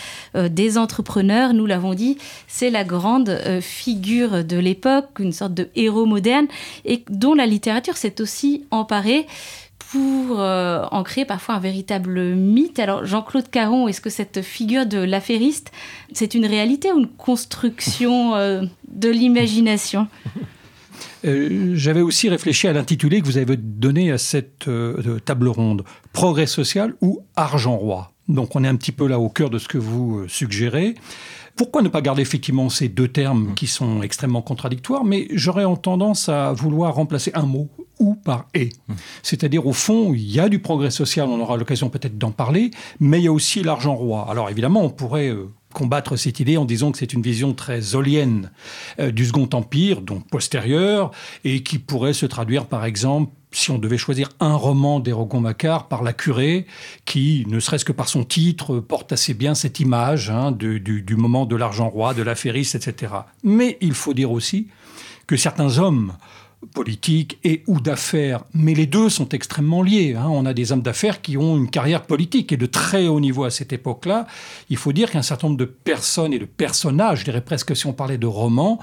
[0.48, 6.06] des entrepreneurs, nous l'avons dit, c'est la grande figure de l'époque, une sorte de héros
[6.06, 6.46] moderne,
[6.84, 9.26] et dont la littérature s'est aussi emparée
[9.90, 12.78] pour euh, en créer parfois un véritable mythe.
[12.78, 15.72] Alors Jean-Claude Caron, est-ce que cette figure de l'affairiste,
[16.12, 20.08] c'est une réalité ou une construction euh, de l'imagination?
[21.24, 24.68] Euh, J'avais aussi réfléchi à l'intitulé que vous avez donné à cette
[25.24, 28.12] table ronde, Progrès social ou argent roi?
[28.28, 30.94] Donc on est un petit peu là au cœur de ce que vous suggérez.
[31.56, 36.28] Pourquoi ne pas garder effectivement ces deux termes qui sont extrêmement contradictoires, mais j'aurais tendance
[36.28, 38.70] à vouloir remplacer un mot ou par et.
[39.22, 42.70] C'est-à-dire, au fond, il y a du progrès social, on aura l'occasion peut-être d'en parler,
[43.00, 44.26] mais il y a aussi l'argent roi.
[44.28, 47.80] Alors évidemment, on pourrait euh, combattre cette idée en disant que c'est une vision très
[47.80, 48.50] zolienne
[48.98, 51.10] euh, du Second Empire, donc postérieure,
[51.44, 56.02] et qui pourrait se traduire par exemple si on devait choisir un roman d'Hérogon-Macquart par
[56.02, 56.66] la curée,
[57.04, 61.46] qui, ne serait-ce que par son titre, porte assez bien cette image hein, du, moment
[61.46, 63.12] de l'argent roi, de l'affairiste, etc.
[63.44, 64.68] Mais il faut dire aussi
[65.26, 66.14] que certains hommes
[66.74, 70.14] politique et ou d'affaires, mais les deux sont extrêmement liés.
[70.16, 70.26] Hein.
[70.28, 73.44] On a des hommes d'affaires qui ont une carrière politique et de très haut niveau
[73.44, 74.26] à cette époque-là.
[74.70, 77.86] Il faut dire qu'un certain nombre de personnes et de personnages, je dirais presque si
[77.86, 78.78] on parlait de romans,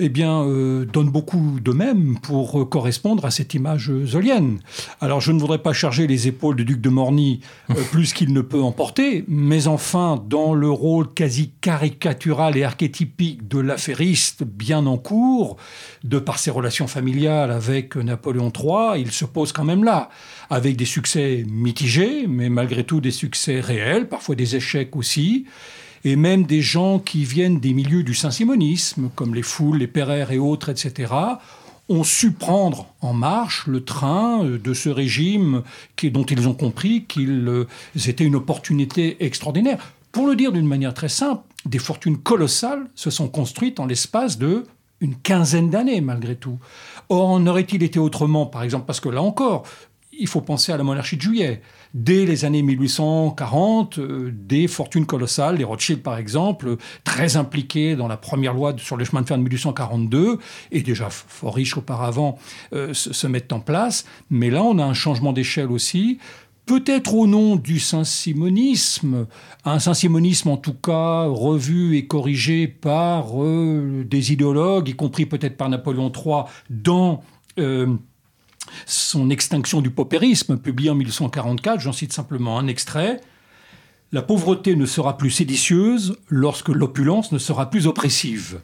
[0.00, 4.58] eh bien, euh, donne beaucoup de même pour correspondre à cette image zolienne.
[5.00, 8.32] Alors, je ne voudrais pas charger les épaules du duc de Morny euh, plus qu'il
[8.32, 14.42] ne peut en porter, mais enfin, dans le rôle quasi caricatural et archétypique de l'affairiste
[14.42, 15.58] bien en cours,
[16.02, 20.08] de par ses relations familiales avec Napoléon III, il se pose quand même là,
[20.48, 25.44] avec des succès mitigés, mais malgré tout des succès réels, parfois des échecs aussi
[26.04, 30.32] et même des gens qui viennent des milieux du saint-simonisme, comme les foules, les Pereire
[30.32, 31.12] et autres, etc.,
[31.88, 35.62] ont su prendre en marche le train euh, de ce régime
[36.04, 37.66] dont ils ont compris qu'ils euh,
[38.06, 39.78] étaient une opportunité extraordinaire.
[40.12, 44.38] Pour le dire d'une manière très simple, des fortunes colossales se sont construites en l'espace
[44.38, 44.64] de
[45.00, 46.58] une quinzaine d'années malgré tout.
[47.08, 49.64] Or, en aurait-il été autrement, par exemple, parce que là encore,
[50.20, 51.62] il faut penser à la monarchie de juillet.
[51.94, 58.06] Dès les années 1840, euh, des fortunes colossales, les Rothschild par exemple, très impliqués dans
[58.06, 60.38] la première loi sur le chemin de fer de 1842,
[60.70, 62.38] et déjà fort riches auparavant,
[62.72, 64.04] euh, se, mettent en place.
[64.28, 66.18] Mais là, on a un changement d'échelle aussi
[66.66, 69.26] peut-être au nom du saint-simonisme,
[69.64, 75.56] un saint-simonisme en tout cas revu et corrigé par euh, des idéologues, y compris peut-être
[75.56, 77.22] par Napoléon III, dans
[78.86, 83.20] son extinction du paupérisme, publié en 1844, j'en cite simplement un extrait.
[84.12, 88.60] La pauvreté ne sera plus séditieuse lorsque l'opulence ne sera plus oppressive.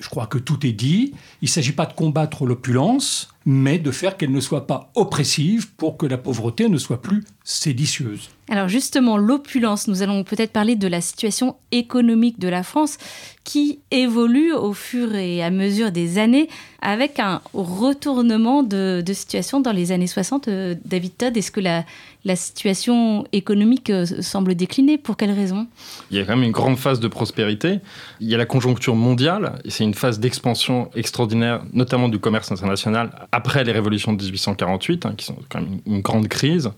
[0.00, 1.12] Je crois que tout est dit.
[1.42, 5.72] Il ne s'agit pas de combattre l'opulence, mais de faire qu'elle ne soit pas oppressive
[5.74, 8.30] pour que la pauvreté ne soit plus séditieuse.
[8.48, 12.98] Alors justement, l'opulence, nous allons peut-être parler de la situation économique de la France
[13.44, 16.48] qui évolue au fur et à mesure des années
[16.80, 20.48] avec un retournement de, situation dans les années 60.
[20.48, 21.84] Euh, David Todd, est-ce que la,
[22.24, 24.98] la situation économique euh, semble décliner?
[24.98, 25.66] Pour quelles raisons
[26.10, 27.80] Il y a quand même une grande phase de prospérité.
[28.20, 32.52] Il y a la conjoncture mondiale, et c'est une phase d'expansion extraordinaire, notamment du commerce
[32.52, 36.70] international, après les révolutions de 1848, hein, qui sont quand même une grande crise.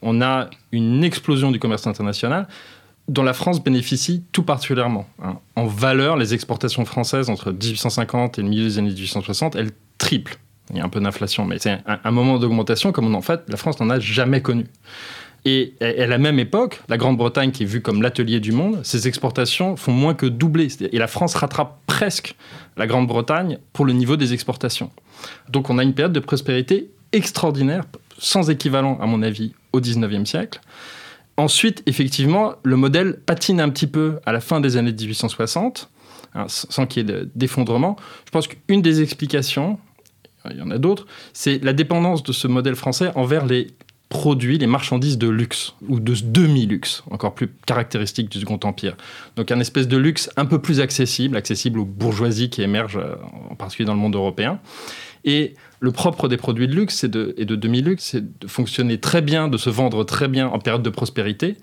[0.00, 2.46] On a une explosion du commerce international
[3.08, 5.06] dont la France bénéficie tout particulièrement.
[5.22, 5.38] Hein.
[5.56, 10.38] En valeur, les exportations françaises entre 1850 et le milieu des années 1860, elles triplent.
[10.70, 13.56] Il y a un peu d'inflation, mais c'est un, moment d'augmentation comme en fait la
[13.56, 14.66] France n'en a jamais connu.
[15.44, 19.08] Et à la même époque, la Grande-Bretagne, qui est vue comme l'atelier du monde, ses
[19.08, 20.68] exportations font moins que doubler.
[20.92, 22.34] Et la France rattrape presque
[22.76, 24.90] la Grande-Bretagne pour le niveau des exportations.
[25.48, 27.84] Donc on a une période de prospérité extraordinaire,
[28.18, 30.60] sans équivalent à mon avis, au 19e siècle.
[31.36, 35.88] Ensuite, effectivement, le modèle patine un petit peu à la fin des années 1860,
[36.34, 37.96] hein, sans qu'il y ait d'effondrement.
[38.26, 39.78] Je pense qu'une des explications,
[40.50, 43.68] il y en a d'autres, c'est la dépendance de ce modèle français envers les
[44.08, 48.96] produits, les marchandises de luxe, ou de demi-luxe, encore plus caractéristique du Second Empire.
[49.36, 53.16] Donc un espèce de luxe un peu plus accessible, accessible aux bourgeoisies qui émergent, euh,
[53.50, 54.60] en particulier dans le monde européen.
[55.24, 59.48] Et le propre des produits de luxe et de, demi-luxe, c'est de fonctionner très bien,
[59.48, 61.56] de se vendre très bien en période de prospérité,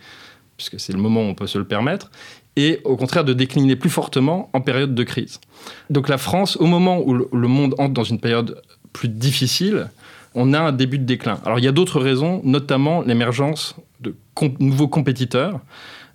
[0.57, 2.11] puisque c'est le moment où on peut se le permettre,
[2.55, 5.39] et au contraire de décliner plus fortement en période de crise.
[5.89, 8.61] Donc la France, au moment où le monde entre dans une période
[8.93, 9.89] plus difficile,
[10.35, 11.39] on a un début de déclin.
[11.45, 14.15] Alors il y a d'autres raisons, notamment l'émergence de
[14.59, 15.61] nouveaux compétiteurs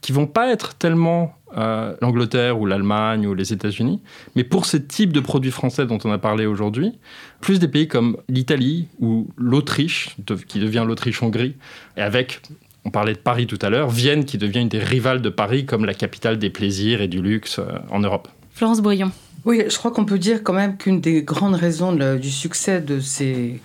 [0.01, 4.01] qui vont pas être tellement euh, l'Angleterre ou l'Allemagne ou les États-Unis,
[4.37, 6.99] mais pour ce type de produits français dont on a parlé aujourd'hui,
[7.41, 11.57] plus des pays comme l'Italie ou l'Autriche, qui devient l'Autriche-Hongrie,
[11.97, 12.41] et avec,
[12.85, 15.67] on parlait de Paris tout à l'heure, Vienne qui devient une des rivales de Paris
[15.67, 18.29] comme la capitale des plaisirs et du luxe euh, en Europe.
[18.53, 19.11] Florence Boyon.
[19.45, 23.01] Oui, je crois qu'on peut dire quand même qu'une des grandes raisons du succès de
[23.01, 23.59] ces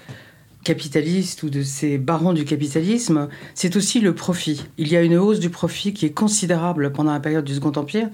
[0.65, 4.65] capitalistes ou de ces barons du capitalisme, c'est aussi le profit.
[4.77, 7.71] Il y a une hausse du profit qui est considérable pendant la période du Second
[7.77, 8.09] Empire,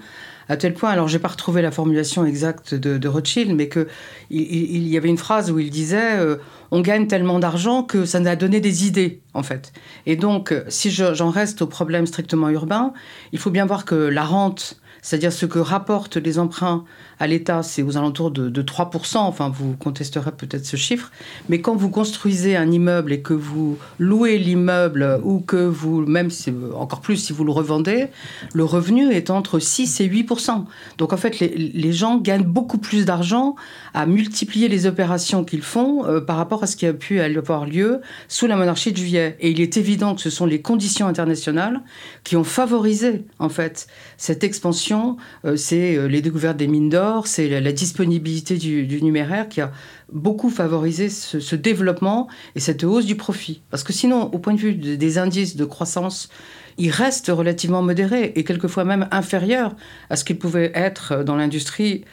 [0.50, 3.88] à tel point, alors j'ai pas retrouvé la formulation exacte de, Rothschild, mais que
[4.30, 6.38] il, y avait une phrase où il disait euh,
[6.72, 9.72] on gagne tellement d'argent que ça nous a donné des idées, en fait.
[10.06, 12.92] Et donc, si j'en reste au problème strictement urbain,
[13.32, 16.86] il faut bien voir que la rente c'est-à-dire ce que rapportent les emprunts
[17.22, 21.12] à l'État, c'est aux alentours de, 3%, enfin vous contesterez peut-être ce chiffre,
[21.50, 26.30] mais quand vous construisez un immeuble et que vous louez l'immeuble ou que vous, même
[26.76, 28.08] encore plus si vous le revendez,
[28.56, 30.66] le revenu est entre 6 et 8%.
[30.98, 33.56] Donc en fait, les, gens gagnent beaucoup plus d'argent
[33.94, 37.68] à multiplier les opérations qu'ils font euh, par rapport à ce qui a pu avoir
[37.68, 39.38] lieu sous la monarchie de juillet.
[39.42, 41.82] Et il est évident que ce sont les conditions internationales
[42.24, 45.18] qui ont favorisé en fait cette expansion.
[45.46, 49.72] Euh, c'est euh, les découvertes des mines d'or, c'est la, disponibilité du, numéraire qui a
[50.12, 53.62] beaucoup favorisé ce, développement et cette hausse du profit.
[53.70, 56.30] Parce que sinon, au point de vue des indices de croissance,
[56.78, 59.76] ils restent relativement modérés et quelquefois même inférieurs
[60.10, 62.06] à ce qu'ils pouvaient être dans l'industrie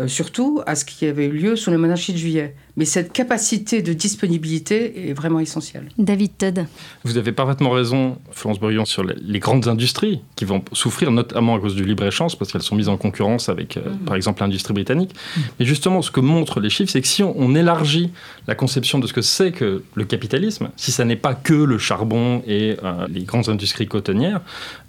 [0.00, 2.54] euh, surtout à ce qui avait eu lieu sous le monarchie de juillet.
[2.76, 5.88] Mais cette capacité de disponibilité est vraiment essentielle.
[5.96, 6.66] David Todd.
[7.04, 11.60] Vous avez parfaitement raison, Florence Brion, sur les, grandes industries qui vont souffrir notamment à
[11.60, 13.98] cause du libre-échange parce qu'elles sont mises en concurrence avec, euh, mhm.
[13.98, 15.14] par exemple, l'industrie britannique.
[15.36, 15.42] Mhm.
[15.60, 18.10] Mais justement, ce que montrent les chiffres, c'est que si on, élargit
[18.48, 21.78] la conception de ce que c'est que le capitalisme, si ça n'est pas que le
[21.78, 24.40] charbon et euh, les grandes industries cotonnières,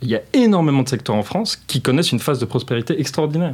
[0.01, 3.53] il y a énormément de secteurs en France qui connaissent une phase de prospérité extraordinaire.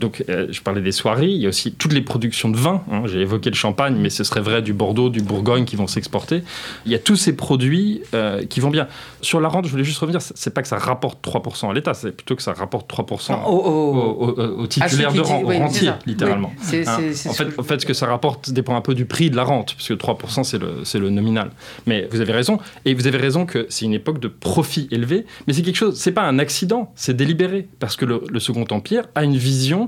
[0.00, 2.82] Donc, euh, je parlais des soirées, il y a aussi toutes les productions de vin.
[2.90, 3.02] Hein.
[3.06, 6.42] J'ai évoqué le champagne, mais ce serait vrai du Bordeaux, du Bourgogne qui vont s'exporter.
[6.86, 8.86] Il y a tous ces produits euh, qui vont bien.
[9.22, 11.94] Sur la rente, je voulais juste revenir, c'est pas que ça rapporte 3% à l'État,
[11.94, 16.52] c'est plutôt que ça rapporte 3% aux, titulaires de rente, rentiers, littéralement.
[16.72, 16.82] Hein.
[17.26, 19.44] en, fait, en fait, ce que ça rapporte dépend un peu du prix de la
[19.44, 21.50] rente, puisque 3% c'est le, le nominal.
[21.86, 25.26] Mais vous avez raison, et vous avez raison que c'est une époque de profit élevé,
[25.46, 29.04] mais c'est quelque chose, c'est pas un accident, c'est délibéré, parce que le Second Empire
[29.14, 29.87] a une vision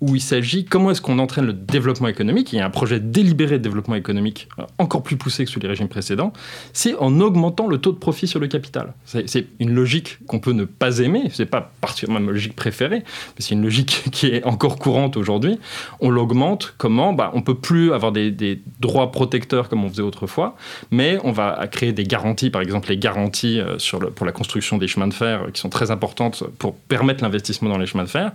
[0.00, 2.52] où il s'agit comment est-ce qu'on entraîne le développement économique.
[2.52, 5.60] Il y a un projet délibéré de développement économique euh, encore plus poussé que sous
[5.60, 6.32] les régimes précédents.
[6.72, 8.94] C'est en augmentant le taux de profit sur le capital.
[9.04, 11.30] C'est une logique qu'on peut ne pas aimer.
[11.32, 15.58] C'est pas particulièrement ma logique préférée, mais c'est une logique qui est encore courante aujourd'hui.
[16.00, 16.74] On l'augmente.
[16.78, 17.12] Comment?
[17.12, 18.30] Bah, On peut plus avoir des,
[18.80, 20.56] droits protecteurs comme on faisait autrefois,
[20.90, 23.76] mais on va créer des garanties, par exemple les garanties euh,
[24.14, 27.68] pour la construction des chemins de fer, euh, qui sont très importantes pour permettre l'investissement
[27.68, 28.32] dans les chemins de fer.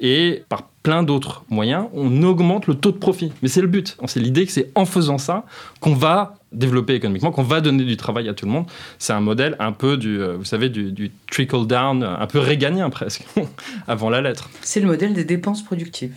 [0.00, 3.32] Et par plein d'autres moyens, on augmente le taux de profit.
[3.42, 3.96] Mais c'est le but.
[4.06, 5.44] C'est l'idée que c'est en faisant ça
[5.80, 8.66] qu'on va développer économiquement, qu'on va donner du travail à tout le monde.
[8.98, 12.90] C'est un modèle un peu du, euh, vous savez, du, trickle down, un peu réganien
[12.90, 13.24] presque,
[13.86, 14.50] avant la lettre.
[14.60, 16.14] C'est le modèle des dépenses productives.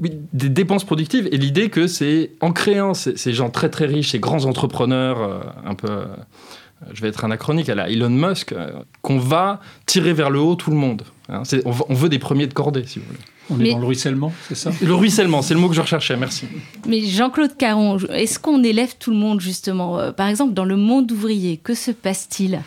[0.00, 4.12] Oui, des dépenses productives et l'idée que c'est en créant ces, gens très très riches,
[4.12, 6.04] ces grands entrepreneurs euh, un peu euh,
[6.92, 8.54] je vais être anachronique, à la Elon Musk,
[9.02, 11.02] qu'on va tirer vers le haut tout le monde.
[11.28, 11.42] Hein.
[11.66, 13.18] on, veut des premiers de cordée, si vous voulez.
[13.50, 16.16] On est dans le ruissellement, c'est ça Le ruissellement, c'est le mot que je recherchais,
[16.16, 16.46] merci.
[16.86, 19.98] Mais Jean-Claude Caron, est-ce qu'on élève tout le monde justement?
[19.98, 22.60] Euh, Par exemple, dans le monde ouvrier, que se passe-t-il?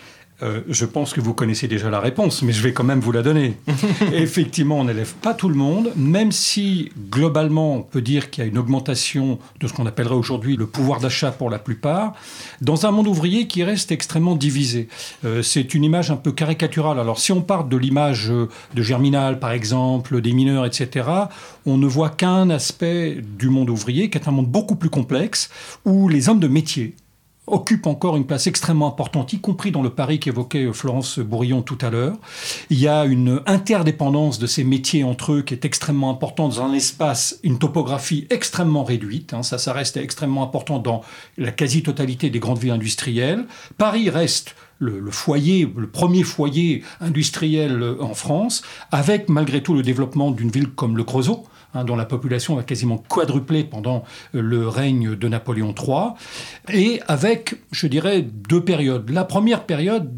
[0.43, 3.11] Euh, je pense que vous connaissez déjà la réponse, mais je vais quand même vous
[3.11, 3.55] la donner.
[4.13, 8.47] Effectivement, on n'élève pas tout le monde, même si globalement on peut dire qu'il y
[8.47, 12.13] a une augmentation de ce qu'on appellerait aujourd'hui le pouvoir d'achat pour la plupart,
[12.61, 14.89] dans un monde ouvrier qui reste extrêmement divisé.
[15.23, 16.99] Euh, c'est une image un peu caricaturale.
[16.99, 21.07] Alors si on part de l'image de Germinal, par exemple, des mineurs, etc.,
[21.65, 25.49] on ne voit qu'un aspect du monde ouvrier qui est un monde beaucoup plus complexe,
[25.85, 26.95] où les hommes de métier,
[27.47, 31.77] occupe encore une place extrêmement importante, y compris dans le Paris qu'évoquait Florence Bourillon tout
[31.81, 32.15] à l'heure.
[32.69, 36.61] Il y a une interdépendance de ces métiers entre eux qui est extrêmement importante dans
[36.61, 39.33] un espace, une topographie extrêmement réduite.
[39.33, 39.43] Hein.
[39.43, 41.01] ça, ça reste extrêmement important dans
[41.37, 43.45] la quasi-totalité des grandes villes industrielles.
[43.77, 49.83] Paris reste le, le, foyer, le premier foyer industriel en France, avec malgré tout le
[49.83, 51.45] développement d'une ville comme le Creusot,
[51.75, 54.03] Hein, dont la population a quasiment quadruplé pendant
[54.35, 56.11] euh, le règne de Napoléon III,
[56.71, 59.09] et avec, je dirais, deux périodes.
[59.09, 60.11] La première période,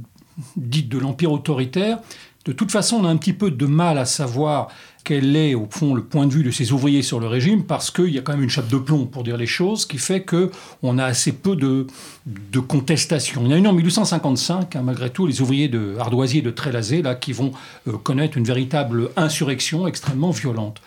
[0.57, 1.99] dite de l'Empire autoritaire,
[2.43, 4.67] de toute façon, on a un petit peu de mal à savoir
[5.05, 7.89] quel est, au fond, le point de vue de ces ouvriers sur le régime, parce
[7.89, 10.25] qu'il y a quand même une chape de plomb, pour dire les choses, qui fait
[10.25, 11.87] qu'on a assez peu de,
[12.25, 13.43] de contestation.
[13.45, 16.51] Il y en a une en 1855, hein, malgré tout, les ouvriers de Ardoisier de
[16.51, 17.53] Trélazé, là, qui vont
[17.87, 20.81] euh, connaître une véritable insurrection extrêmement violente.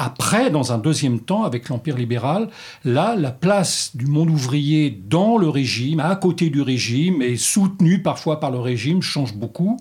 [0.00, 2.48] Après, dans un deuxième temps, avec l'Empire libéral,
[2.84, 8.00] là, la place du monde ouvrier dans le régime, à côté du régime, et soutenu
[8.00, 9.76] parfois par le régime, change beaucoup,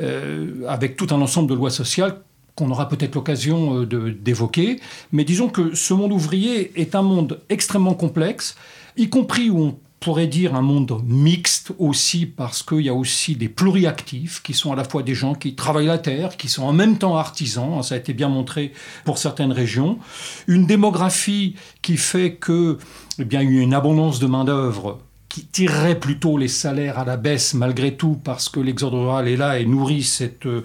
[0.00, 2.16] euh, avec tout un ensemble de lois sociales
[2.54, 4.80] qu'on aura peut-être l'occasion euh, d'évoquer.
[5.12, 8.56] Mais disons que ce monde ouvrier est un monde extrêmement complexe,
[8.96, 13.36] y compris où on pourrait dire un monde mixte aussi parce qu'il y a aussi
[13.36, 16.64] des pluriactifs qui sont à la fois des gens qui travaillent la terre, qui sont
[16.64, 18.72] en même temps artisans, hein, ça a été bien montré
[19.04, 19.98] pour certaines régions,
[20.46, 22.78] une démographie qui fait que
[23.18, 24.98] eh bien, il y a une abondance de main-d'œuvre
[25.28, 29.36] qui tirerait plutôt les salaires à la baisse malgré tout parce que l'exode rural est
[29.36, 30.62] là et nourrit cette euh,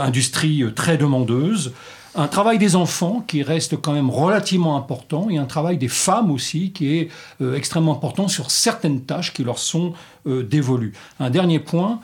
[0.00, 1.72] industrie très demandeuse
[2.18, 6.32] un travail des enfants qui reste quand même relativement important et un travail des femmes
[6.32, 7.08] aussi qui est
[7.40, 9.92] euh, extrêmement important sur certaines tâches qui leur sont
[10.26, 10.94] euh, dévolues.
[11.20, 12.00] Un dernier point,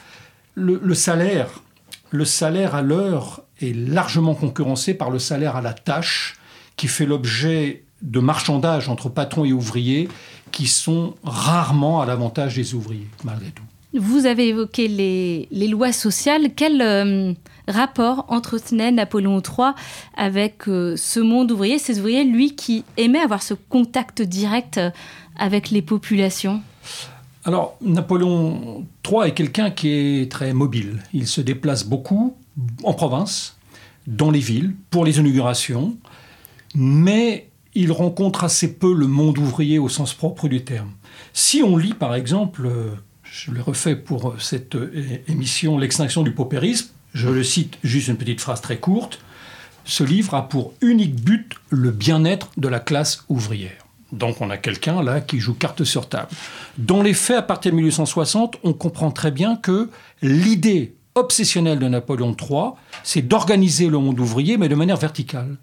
[0.54, 1.48] le, salaire.
[2.12, 6.36] Le salaire à l'heure est largement concurrencé par le salaire à la tâche
[6.76, 10.08] qui fait l'objet de marchandages entre patrons et ouvriers
[10.52, 13.64] qui sont rarement à l'avantage des ouvriers, malgré tout.
[13.94, 16.48] Vous avez évoqué les, lois sociales.
[16.56, 17.32] Quel euh,
[17.68, 19.68] rapport entretenait Napoléon III
[20.16, 24.90] avec euh, ce monde ouvrier, ces ouvriers, lui qui aimait avoir ce contact direct euh,
[25.36, 26.60] avec les populations?
[27.44, 31.00] Alors, Napoléon III est quelqu'un qui est très mobile.
[31.12, 32.36] Il se déplace beaucoup
[32.82, 33.56] en province,
[34.08, 35.94] dans les villes, pour les inaugurations,
[36.74, 40.90] mais il rencontre assez peu le monde ouvrier au sens propre du terme.
[41.32, 42.68] Si on lit, par exemple,
[43.34, 46.88] je le refais pour euh, cette euh, émission L'extinction du paupérisme.
[47.14, 49.18] Je le cite juste une petite phrase très courte.
[49.84, 53.84] Ce livre a pour unique but le bien-être de la classe ouvrière.
[54.12, 56.28] Donc on a quelqu'un là qui joue carte sur table.
[56.78, 59.90] Dans les faits, à partir de 1860, on comprend très bien que
[60.22, 62.70] l'idée obsessionnelle de Napoléon III,
[63.02, 65.56] c'est d'organiser le monde ouvrier, mais de manière verticale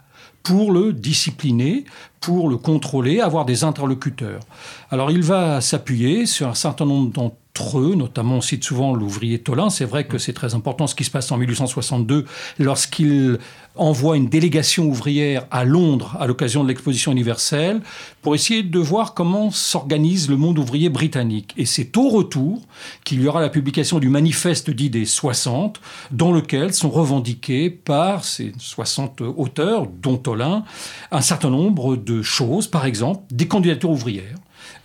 [0.43, 1.85] pour le discipliner,
[2.19, 4.41] pour le contrôler, avoir des interlocuteurs.
[4.89, 7.11] Alors il va s'appuyer sur un certain nombre
[7.95, 9.69] notamment on cite souvent l'ouvrier Tolin.
[9.69, 12.25] C'est vrai que c'est très important ce qui se passe en 1862
[12.59, 13.39] lorsqu'il
[13.75, 17.81] envoie une délégation ouvrière à Londres à l'occasion de l'exposition universelle
[18.21, 21.53] pour essayer de voir comment s'organise le monde ouvrier britannique.
[21.57, 22.61] Et c'est au retour
[23.05, 25.79] qu'il y aura la publication du manifeste dit des 60,
[26.11, 30.63] dans lequel sont revendiqués par ces 60 auteurs, dont Tolin,
[31.11, 34.35] un certain nombre de choses, par exemple des candidatures ouvrières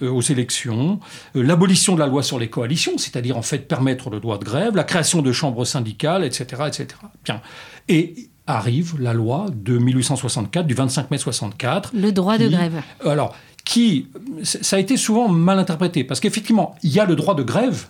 [0.02, 1.00] aux élections,
[1.34, 4.44] euh, l'abolition de la loi sur les coalitions, c'est-à-dire en fait permettre le droit de
[4.44, 6.88] grève, la création de chambres syndicales, etc., etc.
[7.24, 7.40] Bien.
[7.88, 11.90] Et arrive la loi de 1864, du 25 mai 64.
[11.94, 12.82] Le droit de grève.
[13.04, 13.34] Alors,
[13.64, 14.08] qui,
[14.42, 17.88] ça a été souvent mal interprété, parce qu'effectivement, il y a le droit de grève.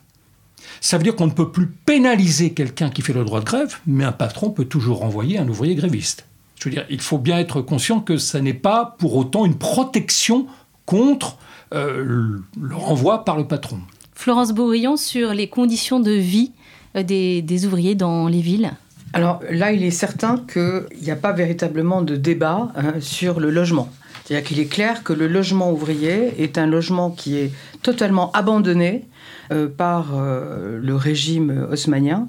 [0.80, 3.76] Ça veut dire qu'on ne peut plus pénaliser quelqu'un qui fait le droit de grève,
[3.86, 6.26] mais un patron peut toujours renvoyer un ouvrier gréviste.
[6.58, 9.58] Je veux dire, il faut bien être conscient que ça n'est pas pour autant une
[9.58, 10.46] protection
[10.86, 11.40] contre euh,
[11.72, 12.42] le
[12.74, 13.78] renvoi par le patron.
[14.16, 16.52] Florence Bourillon sur les conditions de vie
[16.96, 18.72] euh, des, ouvriers dans les villes
[19.12, 23.50] Alors là, il est certain qu'il n'y a pas véritablement de débat hein, sur le
[23.50, 23.88] logement.
[24.24, 27.52] C'est-à-dire qu'il est clair que le logement ouvrier est un logement qui est
[27.82, 29.04] totalement abandonné
[29.52, 32.26] euh, par le régime haussmanien.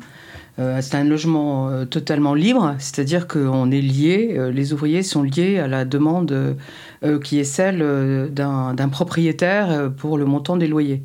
[0.57, 5.85] C'est un logement totalement libre, c'est-à-dire qu'on est lié, les ouvriers sont liés à la
[5.85, 6.57] demande
[7.03, 11.03] euh, qui est celle euh, d'un propriétaire euh, pour le montant des loyers.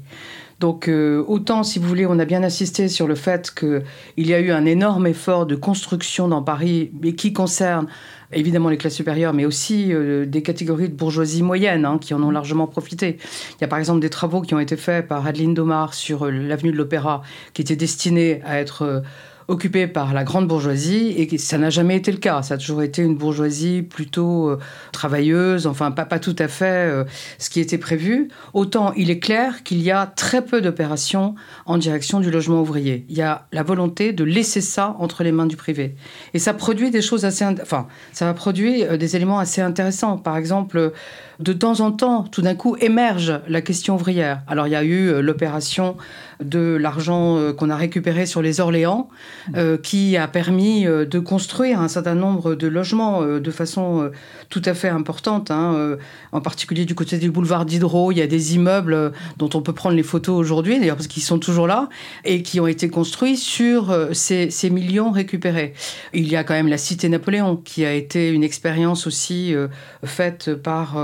[0.58, 3.82] Donc autant, si vous voulez, on a bien insisté sur le fait qu'il
[4.16, 7.88] y a eu un énorme effort de construction dans Paris, mais qui concerne
[8.32, 12.30] évidemment les classes supérieures, mais aussi des catégories de bourgeoisie moyenne hein, qui en ont
[12.30, 13.16] largement profité.
[13.58, 16.30] Il y a par exemple des travaux qui ont été faits par Adeline Domar sur
[16.30, 17.22] l'avenue de l'Opéra,
[17.54, 19.02] qui étaient destinés à être
[19.48, 22.42] occupée par la grande bourgeoisie et ça n'a jamais été le cas.
[22.42, 24.58] Ça a toujours été une bourgeoisie plutôt euh,
[24.92, 27.04] travailleuse, enfin pas, pas tout à fait euh,
[27.38, 28.28] ce qui était prévu.
[28.52, 31.34] Autant il est clair qu'il y a très peu d'opérations
[31.66, 33.04] en direction du logement ouvrier.
[33.08, 35.96] Il y a la volonté de laisser ça entre les mains du privé.
[36.34, 37.44] Et ça produit des choses assez...
[37.44, 40.18] Enfin, ça va produire euh, des éléments assez intéressants.
[40.18, 40.92] Par exemple,
[41.42, 44.42] de temps en temps, tout d'un coup, émerge la question ouvrière.
[44.46, 45.96] Alors il y a eu l'opération
[46.42, 49.08] de l'argent euh, qu'on a récupéré sur les Orléans,
[49.56, 54.10] euh, qui a permis euh, de construire un certain nombre de logements de façon
[54.48, 55.50] tout à fait importante.
[55.50, 55.96] Hein,
[56.32, 59.72] en particulier du côté du boulevard Diderot, il y a des immeubles dont on peut
[59.72, 61.88] prendre les photos aujourd'hui, d'ailleurs parce qu'ils sont toujours là,
[62.24, 65.74] et qui ont été construits sur ces, ces, millions récupérés.
[66.12, 69.54] Il y a quand même la cité Napoléon, qui a été une expérience aussi
[70.04, 70.96] faite par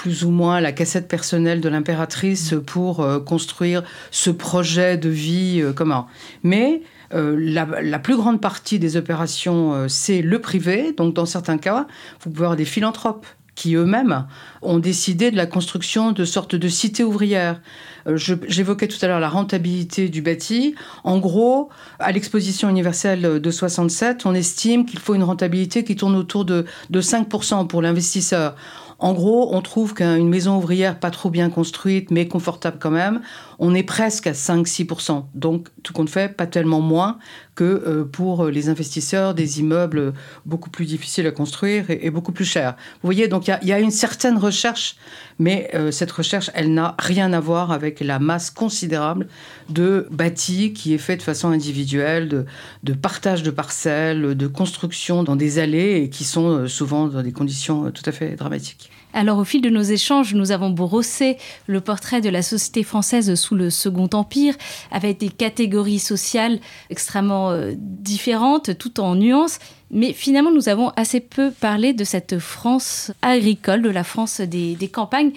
[0.00, 5.60] plus ou moins la cassette personnelle de l'impératrice pour euh, construire ce projet de vie
[5.60, 6.06] euh, commun.
[6.42, 6.80] Mais
[7.12, 10.94] euh, la, plus grande partie des opérations, c'est le privé.
[10.96, 11.86] Donc, dans certains cas,
[12.20, 14.26] vous pouvez avoir des philanthropes qui eux-mêmes
[14.62, 17.60] ont décidé de la construction de sortes de cités ouvrières.
[18.06, 20.76] J'évoquais tout à l'heure la rentabilité du bâti.
[21.04, 26.16] En gros, à l'exposition universelle de 67, on estime qu'il faut une rentabilité qui tourne
[26.16, 28.54] autour de, de 5% pour l'investisseur.
[29.00, 33.22] En gros, on trouve qu'une maison ouvrière pas trop bien construite, mais confortable quand même,
[33.58, 35.24] on est presque à 5-6%.
[35.34, 37.18] Donc, tout compte fait, pas tellement moins
[37.60, 40.14] que euh, pour les investisseurs des immeubles
[40.46, 42.72] beaucoup plus difficiles à construire et, beaucoup plus chers.
[43.02, 44.96] Vous voyez, donc il y, a une certaine recherche,
[45.38, 49.28] mais euh, cette recherche, elle n'a rien à voir avec la masse considérable
[49.68, 52.46] de bâtis qui est fait de façon individuelle,
[52.82, 57.22] de, partage de parcelles, de construction dans des allées et qui sont euh, souvent dans
[57.22, 58.90] des conditions tout à fait dramatiques.
[59.12, 61.36] Alors au fil de nos échanges, nous avons brossé
[61.66, 64.54] le portrait de la société française sous le Second Empire,
[64.90, 69.58] avec des catégories sociales extrêmement euh, différentes, tout en nuances.
[69.90, 74.76] Mais finalement, nous avons assez peu parlé de cette France agricole, de la France des,
[74.76, 75.32] des campagnes,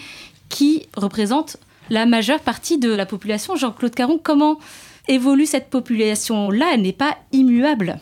[0.50, 1.58] qui représente
[1.90, 3.56] la majeure partie de la population.
[3.56, 4.60] Jean-Claude Caron, comment
[5.08, 6.72] évolue cette population-là?
[6.74, 8.00] Elle n'est pas immuable.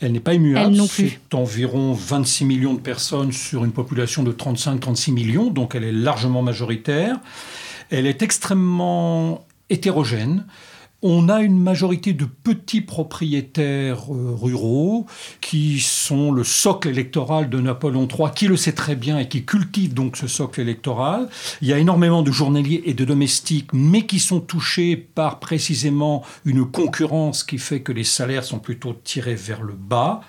[0.00, 0.76] Elle n'est pas immuable.
[0.88, 5.92] C'est environ 26 millions de personnes sur une population de 35-36 millions, donc elle est
[5.92, 7.18] largement majoritaire.
[7.90, 10.44] Elle est extrêmement hétérogène.
[11.02, 15.06] On a une majorité de petits propriétaires euh, ruraux
[15.42, 19.44] qui sont le socle électoral de Napoléon III, qui le sait très bien et qui
[19.44, 21.28] cultive donc ce socle électoral.
[21.60, 26.24] Il y a énormément de journaliers et de domestiques, mais qui sont touchés par précisément
[26.46, 30.22] une concurrence qui fait que les salaires sont plutôt tirés vers le bas.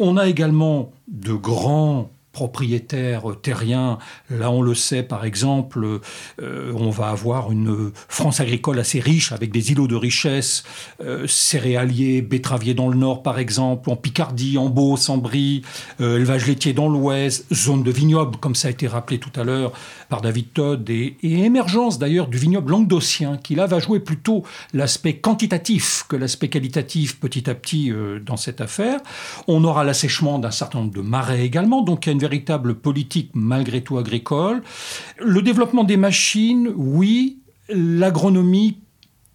[0.00, 3.98] On a également de grands propriétaires terriens.
[4.30, 6.00] Là, on le sait, par exemple,
[6.40, 10.62] euh, on va avoir une France agricole assez riche, avec des îlots de richesse,
[11.02, 15.62] euh, céréaliers, betteraviers dans le nord, par exemple, en Picardie, en Beauce, en Brie,
[16.00, 19.44] euh, élevage laitier dans l'ouest, zone de vignoble, comme ça a été rappelé tout à
[19.44, 19.72] l'heure
[20.08, 24.44] par David Todd, et, et émergence d'ailleurs du vignoble languedocien, qui là va jouer plutôt
[24.72, 27.92] l'aspect quantitatif que l'aspect qualitatif petit à petit
[28.24, 29.00] dans cette affaire.
[29.46, 32.74] On aura l'assèchement d'un certain nombre de marais également, donc il y a une véritable
[32.74, 34.62] politique malgré tout agricole.
[35.18, 37.38] Le développement des machines, oui.
[37.70, 38.78] L'agronomie,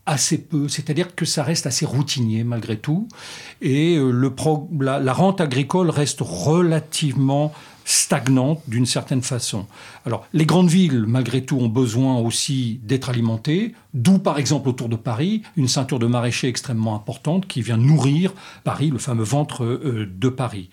[0.06, 3.08] assez peu, c'est-à-dire que ça reste assez routinier malgré tout,
[3.62, 4.12] et euh,
[4.80, 7.54] la, rente agricole reste relativement
[7.86, 9.66] stagnante d'une certaine façon.
[10.06, 14.89] Alors, les grandes villes, malgré tout, ont besoin aussi d'être alimentées, d'où, par exemple, autour
[14.89, 18.34] de Paris, une ceinture de maraîchers extrêmement importante qui vient nourrir
[18.64, 20.70] Paris, le fameux ventre euh, de Paris.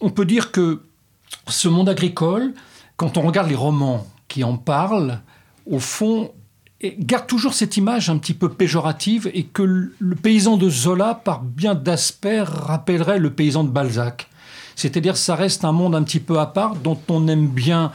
[0.00, 0.82] On peut dire que
[1.48, 2.54] ce monde agricole,
[2.96, 5.20] quand on regarde les romans qui en parlent,
[5.66, 6.32] au fond,
[6.98, 9.62] garde toujours cette image un petit peu péjorative et que
[9.98, 14.28] le paysan de Zola, par bien d'aspects, rappellerait le paysan de Balzac.
[14.76, 17.92] C'est-à-dire ça reste un monde un petit peu à part dont on aime bien,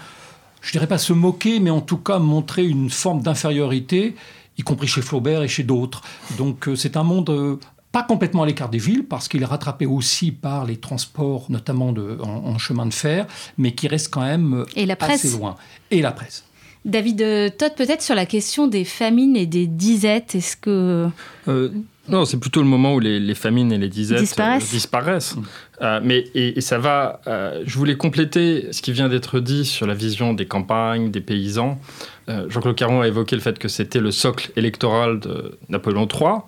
[0.61, 4.15] je dirais pas se moquer, mais en tout cas montrer une forme d'infériorité,
[4.57, 6.01] y compris chez Flaubert et chez d'autres.
[6.37, 7.59] Donc euh, c'est un monde euh,
[7.91, 11.91] pas complètement à l'écart des villes, parce qu'il est rattrapé aussi par les transports, notamment
[11.91, 13.25] de, en, chemin de fer,
[13.57, 15.25] mais qui reste quand même et la presse.
[15.25, 15.55] assez loin.
[15.89, 16.43] Et la presse.
[16.85, 21.09] David euh, Todd, peut-être sur la question des famines et des disettes, est-ce que...
[21.47, 21.69] Euh,
[22.07, 24.63] non, c'est plutôt le moment où les, famines et les disettes disparaissent.
[24.63, 25.35] Euh, disparaissent.
[25.35, 25.99] Mm.
[26.03, 27.21] mais et, ça va.
[27.27, 31.79] je voulais compléter ce qui vient d'être dit sur la vision des campagnes, des paysans.
[32.27, 36.39] Jean-Claude Caron a évoqué le fait que c'était le socle électoral de Napoléon III.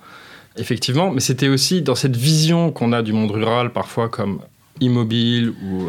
[0.58, 4.42] Effectivement, mais c'était aussi dans cette vision qu'on a du monde rural, parfois comme
[4.80, 5.88] immobile ou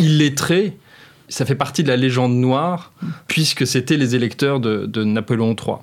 [0.00, 0.76] illettré,
[1.28, 2.92] ça fait partie de la légende noire,
[3.26, 5.76] puisque c'était les électeurs de, de Napoléon III.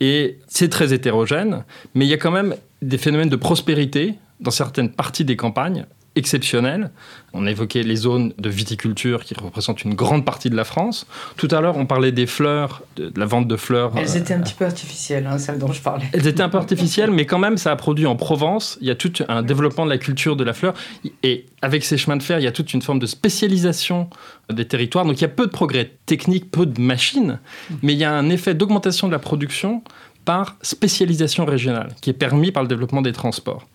[0.00, 4.50] Et c'est très hétérogène, mais il y a quand même des phénomènes de prospérité dans
[4.50, 5.84] certaines parties des campagnes
[6.16, 6.90] exceptionnelles.
[7.32, 11.06] On a évoqué les zones de viticulture qui représentent une grande partie de la France.
[11.36, 13.92] Tout à l'heure, on parlait des fleurs, de, la vente de fleurs.
[13.96, 16.06] Elles étaient un petit peu artificielles, hein, celles dont je parlais.
[16.12, 18.78] Elles étaient un peu artificielles, mais quand même, ça a produit en Provence.
[18.80, 20.74] Il y a tout un développement de la culture de la fleur.
[21.22, 24.10] Et avec ces chemins de fer, il y a toute une forme de spécialisation
[24.52, 25.04] des territoires.
[25.04, 27.38] Donc il y a peu de progrès techniques, peu de machines,
[27.82, 29.82] mais il y a un effet d'augmentation de la production
[30.24, 33.66] par spécialisation régionale, qui est permis par le développement des transports.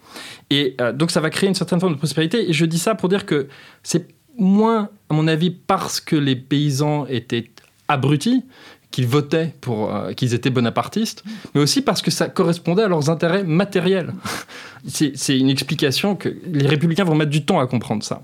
[0.50, 2.50] Et euh, donc ça va créer une certaine forme de prospérité.
[2.50, 3.48] Et je dis ça pour dire que
[3.84, 7.50] c'est moins, à mon avis, parce que les paysans étaient
[7.88, 8.44] abrutis
[8.92, 11.24] qu'ils votaient pour euh, qu'ils étaient bonapartistes,
[11.54, 14.14] mais aussi parce que ça correspondait à leurs intérêts matériels.
[14.88, 18.22] c'est une explication que les républicains vont mettre du temps à comprendre ça.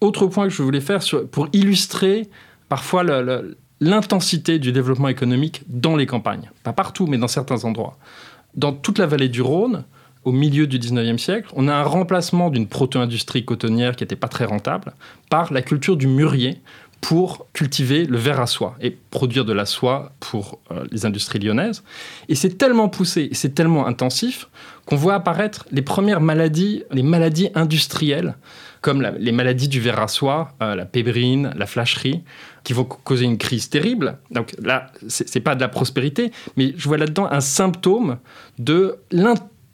[0.00, 1.00] Autre point que je voulais faire
[1.32, 2.28] pour illustrer
[2.68, 3.02] parfois
[3.80, 6.50] l'intensité du développement économique dans les campagnes.
[6.62, 7.96] Pas partout, mais dans certains endroits.
[8.54, 9.84] Dans toute la vallée du Rhône,
[10.24, 14.28] au milieu du 19e siècle, on a un remplacement d'une proto-industrie cotonnière qui n'était pas
[14.28, 14.92] très rentable
[15.30, 16.60] par la culture du mûrier
[17.00, 21.38] pour cultiver le verre à soie et produire de la soie pour euh, les industries
[21.38, 21.84] lyonnaises.
[22.28, 24.48] Et c'est tellement poussé, c'est tellement intensif
[24.84, 28.36] qu'on voit apparaître les premières maladies, les maladies industrielles,
[28.80, 32.22] comme les maladies du verre à soie, euh, la pébrine, la flacherie,
[32.68, 34.18] qui vont causer une crise terrible.
[34.30, 38.18] Donc là, c'est pas de la prospérité, mais je vois là-dedans un symptôme
[38.58, 38.98] de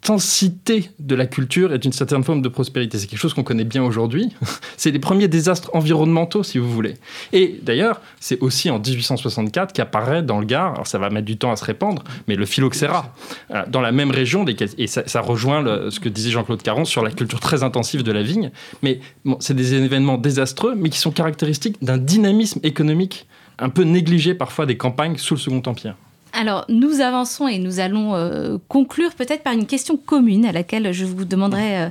[0.05, 2.99] l'intensité intensité de la culture et d'une certaine forme de prospérité.
[2.99, 4.31] C'est quelque chose qu'on connaît bien aujourd'hui.
[4.77, 6.93] c'est les premiers désastres environnementaux, si vous voulez.
[7.33, 11.37] Et d'ailleurs, c'est aussi en 1864 qu'apparaît dans le Gard, alors ça va mettre du
[11.37, 13.15] temps à se répandre, mais le phylloxéra,
[13.51, 17.11] euh, dans la même région, et ça, rejoint ce que disait Jean-Claude Caron sur la
[17.11, 18.51] culture très intensive de la vigne.
[18.83, 18.99] Mais
[19.39, 23.27] c'est des événements désastreux, mais qui sont caractéristiques d'un dynamisme économique
[23.57, 25.95] un peu négligé parfois des campagnes sous le Second Empire.
[26.37, 30.91] Alors, nous avançons et nous allons euh, conclure peut-être par une question commune à laquelle
[30.91, 31.89] je vous demanderai euh,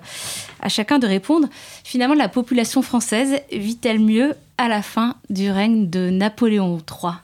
[0.61, 1.49] à chacun de répondre.
[1.83, 7.15] Finalement, la population française vit-elle mieux à la fin du règne de Napoléon III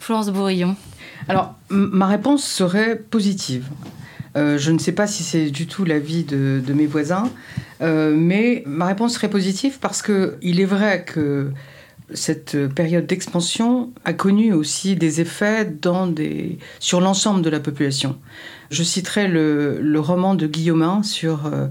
[0.00, 0.74] Florence Bourillon.
[1.28, 3.66] Alors, ma réponse serait positive.
[4.36, 7.30] Euh, je ne sais pas si c'est du tout l'avis de, de, mes voisins,
[7.80, 11.52] mais ma réponse serait positive parce qu'il est vrai que
[12.14, 15.70] cette période d'expansion a connu aussi des effets
[16.80, 18.18] sur l'ensemble de la population.
[18.70, 21.68] Je citerai le, roman de Guillaumin sur euh,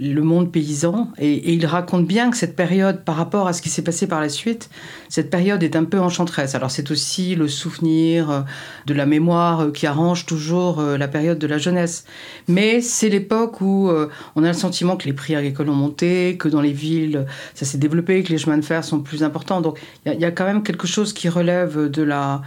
[0.00, 1.12] le monde paysan.
[1.18, 4.20] Et, il raconte bien que cette période, par rapport à ce qui s'est passé par
[4.20, 4.70] la suite,
[5.08, 6.54] cette période est un peu enchanteresse.
[6.54, 8.40] Alors c'est aussi le souvenir euh,
[8.86, 12.04] de la mémoire euh, qui arrange toujours euh, la période de la jeunesse.
[12.48, 13.90] Mais c'est l'époque où
[14.36, 17.64] on a le sentiment que les prix agricoles ont monté, que dans les villes ça
[17.64, 19.60] s'est développé, que les chemins de fer sont plus importants.
[19.60, 22.42] Donc il y, a quand même quelque chose qui relève de la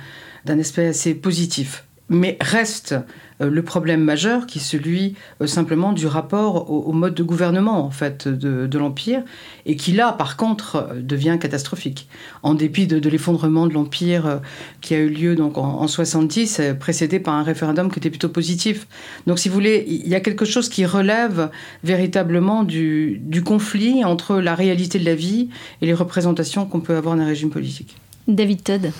[0.46, 1.86] d'un aspect assez positif.
[2.10, 2.96] Mais reste
[3.42, 7.86] euh, le problème majeur qui est celui euh, simplement du rapport au, mode de gouvernement
[7.86, 9.24] en fait de, l'empire
[9.66, 12.10] et qui là par contre euh, devient catastrophique.
[12.44, 14.42] En dépit de, l'effondrement de l'empire
[14.82, 18.88] qui a eu lieu donc en, 70 précédé par un référendum qui était plutôt positif.
[19.26, 21.50] Donc si vous voulez il y a quelque chose qui relève
[21.84, 25.50] véritablement du conflit entre la réalité de la vie
[25.82, 27.96] et les représentations qu'on peut avoir d'un régime politique
[28.28, 28.92] David Todd.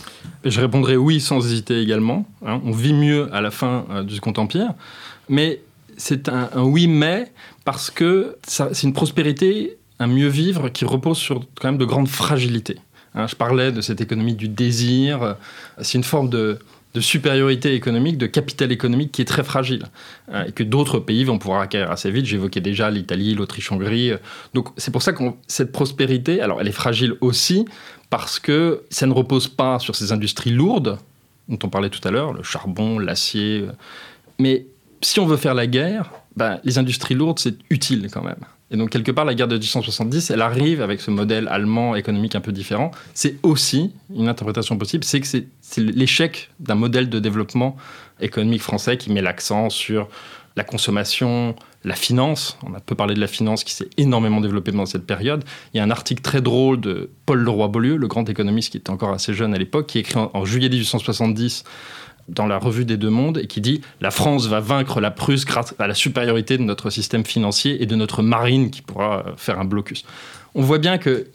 [0.44, 2.26] Je répondrai oui sans hésiter également.
[2.46, 2.62] Hein.
[2.66, 4.74] on vit mieux à la fin euh, du Second Empire.
[5.30, 5.62] Mais
[5.98, 7.32] c'est un, oui mais
[7.66, 12.10] parce que c'est une prospérité, un mieux vivre qui repose sur quand même de grandes
[12.10, 12.80] fragilités.
[13.16, 13.28] Hein.
[13.28, 15.36] je parlais de cette économie du désir.
[15.82, 16.60] C'est une forme de,
[17.02, 19.86] supériorité économique, de capital économique qui est très fragile
[20.32, 22.26] hein, et que d'autres pays vont pouvoir acquérir assez vite.
[22.26, 24.14] J'évoquais déjà l'Italie, l'Autriche-Hongrie.
[24.54, 27.66] Donc c'est pour ça que cette prospérité, alors elle est fragile aussi
[28.10, 31.00] parce que ça ne repose pas sur ces industries lourdes
[31.50, 33.66] dont on parlait tout à l'heure, le charbon, l'acier.
[34.40, 34.68] Mais
[35.02, 38.46] si on veut faire la guerre, ben, les industries lourdes, c'est utile quand même.
[38.74, 42.34] Et donc, quelque part, la guerre de 1870, elle arrive avec ce modèle allemand économique
[42.34, 42.90] un peu différent.
[43.14, 45.48] C'est aussi une interprétation possible, c'est que c'est
[45.78, 47.78] l'échec d'un modèle de développement
[48.20, 50.10] économique français qui met l'accent sur
[50.56, 52.58] la consommation, la finance.
[52.64, 55.44] On a peu parlé de la finance qui s'est énormément développée dans cette période.
[55.74, 58.90] Il y a un article très drôle de Paul Leroy-Beaulieu, le grand économiste qui était
[58.90, 61.64] encore assez jeune à l'époque, qui écrit en, juillet 1870
[62.30, 65.46] dans la revue des Deux Mondes et qui dit La France va vaincre la Prusse
[65.46, 69.60] grâce à la supériorité de notre système financier et de notre marine qui pourra faire
[69.60, 70.06] un blocus.
[70.56, 71.28] On voit bien que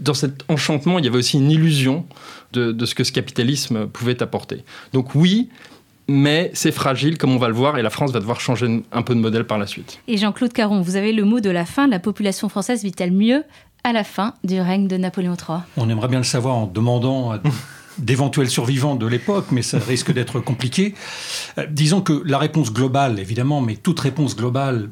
[0.00, 2.06] dans cet enchantement, il y avait aussi une illusion
[2.52, 4.64] de, de ce que ce capitalisme pouvait apporter.
[4.92, 5.48] Donc oui,
[6.08, 9.02] mais c'est fragile, comme on va le voir, et la France va devoir changer un
[9.02, 10.00] peu de modèle par la suite.
[10.08, 11.86] Et Jean-Claude Caron, vous avez le mot de la fin.
[11.86, 13.44] La population française vit-elle mieux
[13.84, 17.32] à la fin du règne de Napoléon III On aimerait bien le savoir en demandant
[17.32, 17.40] à
[17.98, 20.94] d'éventuels survivants de l'époque, mais ça risque d'être compliqué.
[21.58, 24.90] Euh, disons que la réponse globale, évidemment, mais toute réponse globale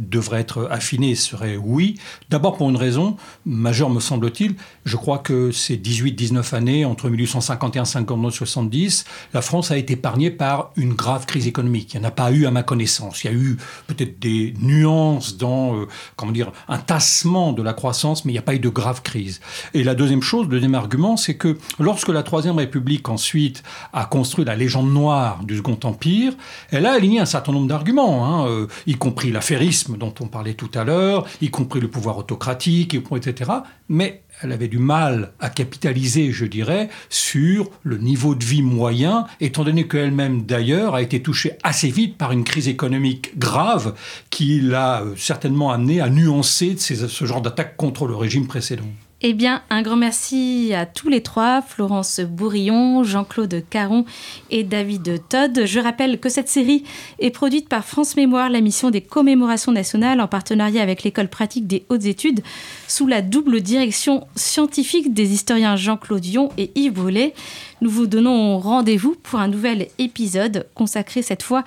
[0.00, 1.96] devrait être affiné serait oui.
[2.30, 4.54] D'abord pour une raison majeure, me semble-t-il.
[4.84, 10.30] Je crois que ces 18-19 années, entre 1851 59 70, la France a été épargnée
[10.30, 11.94] par une grave crise économique.
[11.94, 13.24] Il n'y en a pas eu à ma connaissance.
[13.24, 15.86] Il y a eu peut-être des nuances dans, euh,
[16.16, 19.02] comment dire, un tassement de la croissance, mais il n'y a pas eu de grave
[19.02, 19.40] crise.
[19.74, 24.04] Et la deuxième chose, le deuxième argument, c'est que lorsque la Troisième République ensuite a
[24.04, 26.32] construit la légende noire du Second Empire,
[26.70, 30.54] elle a aligné un certain nombre d'arguments, hein, euh, y compris l'affairisme dont on parlait
[30.54, 33.50] tout à l'heure, y compris le pouvoir autocratique, etc.
[33.88, 39.26] Mais elle avait du mal à capitaliser, je dirais, sur le niveau de vie moyen,
[39.40, 43.94] étant donné qu'elle-même, d'ailleurs, a été touchée assez vite par une crise économique grave
[44.30, 48.84] qui l'a euh, certainement amené à nuancer ce genre d'attaque contre le régime précédent.
[49.22, 54.06] Eh bien, un grand merci à tous les trois, Florence Bourillon, Jean-Claude Caron
[54.50, 55.66] et David Todd.
[55.66, 56.84] Je rappelle que cette série
[57.18, 61.66] est produite par France Mémoire, la mission des commémorations nationales, en partenariat avec l'École pratique
[61.66, 62.40] des hautes études,
[62.88, 67.34] sous la double direction scientifique des historiens Jean-Claude Dion et Yves Brûlé.
[67.82, 71.62] Nous vous donnons rendez-vous pour un nouvel épisode consacré cette fois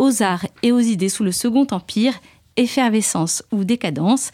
[0.00, 2.14] aux arts et aux idées sous le Second Empire,
[2.56, 4.32] effervescence ou décadence.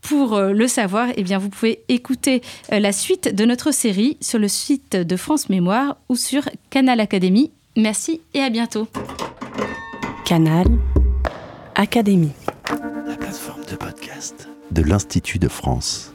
[0.00, 2.42] Pour euh, le savoir, eh bien, vous pouvez écouter
[2.72, 7.00] euh, la suite de notre série sur le site de France Mémoire ou sur Canal
[7.00, 7.50] Académie.
[7.76, 8.88] Merci et à bientôt.
[10.24, 10.66] Canal
[11.74, 12.32] Académie.
[13.06, 16.12] La plateforme de podcast de l'Institut de France.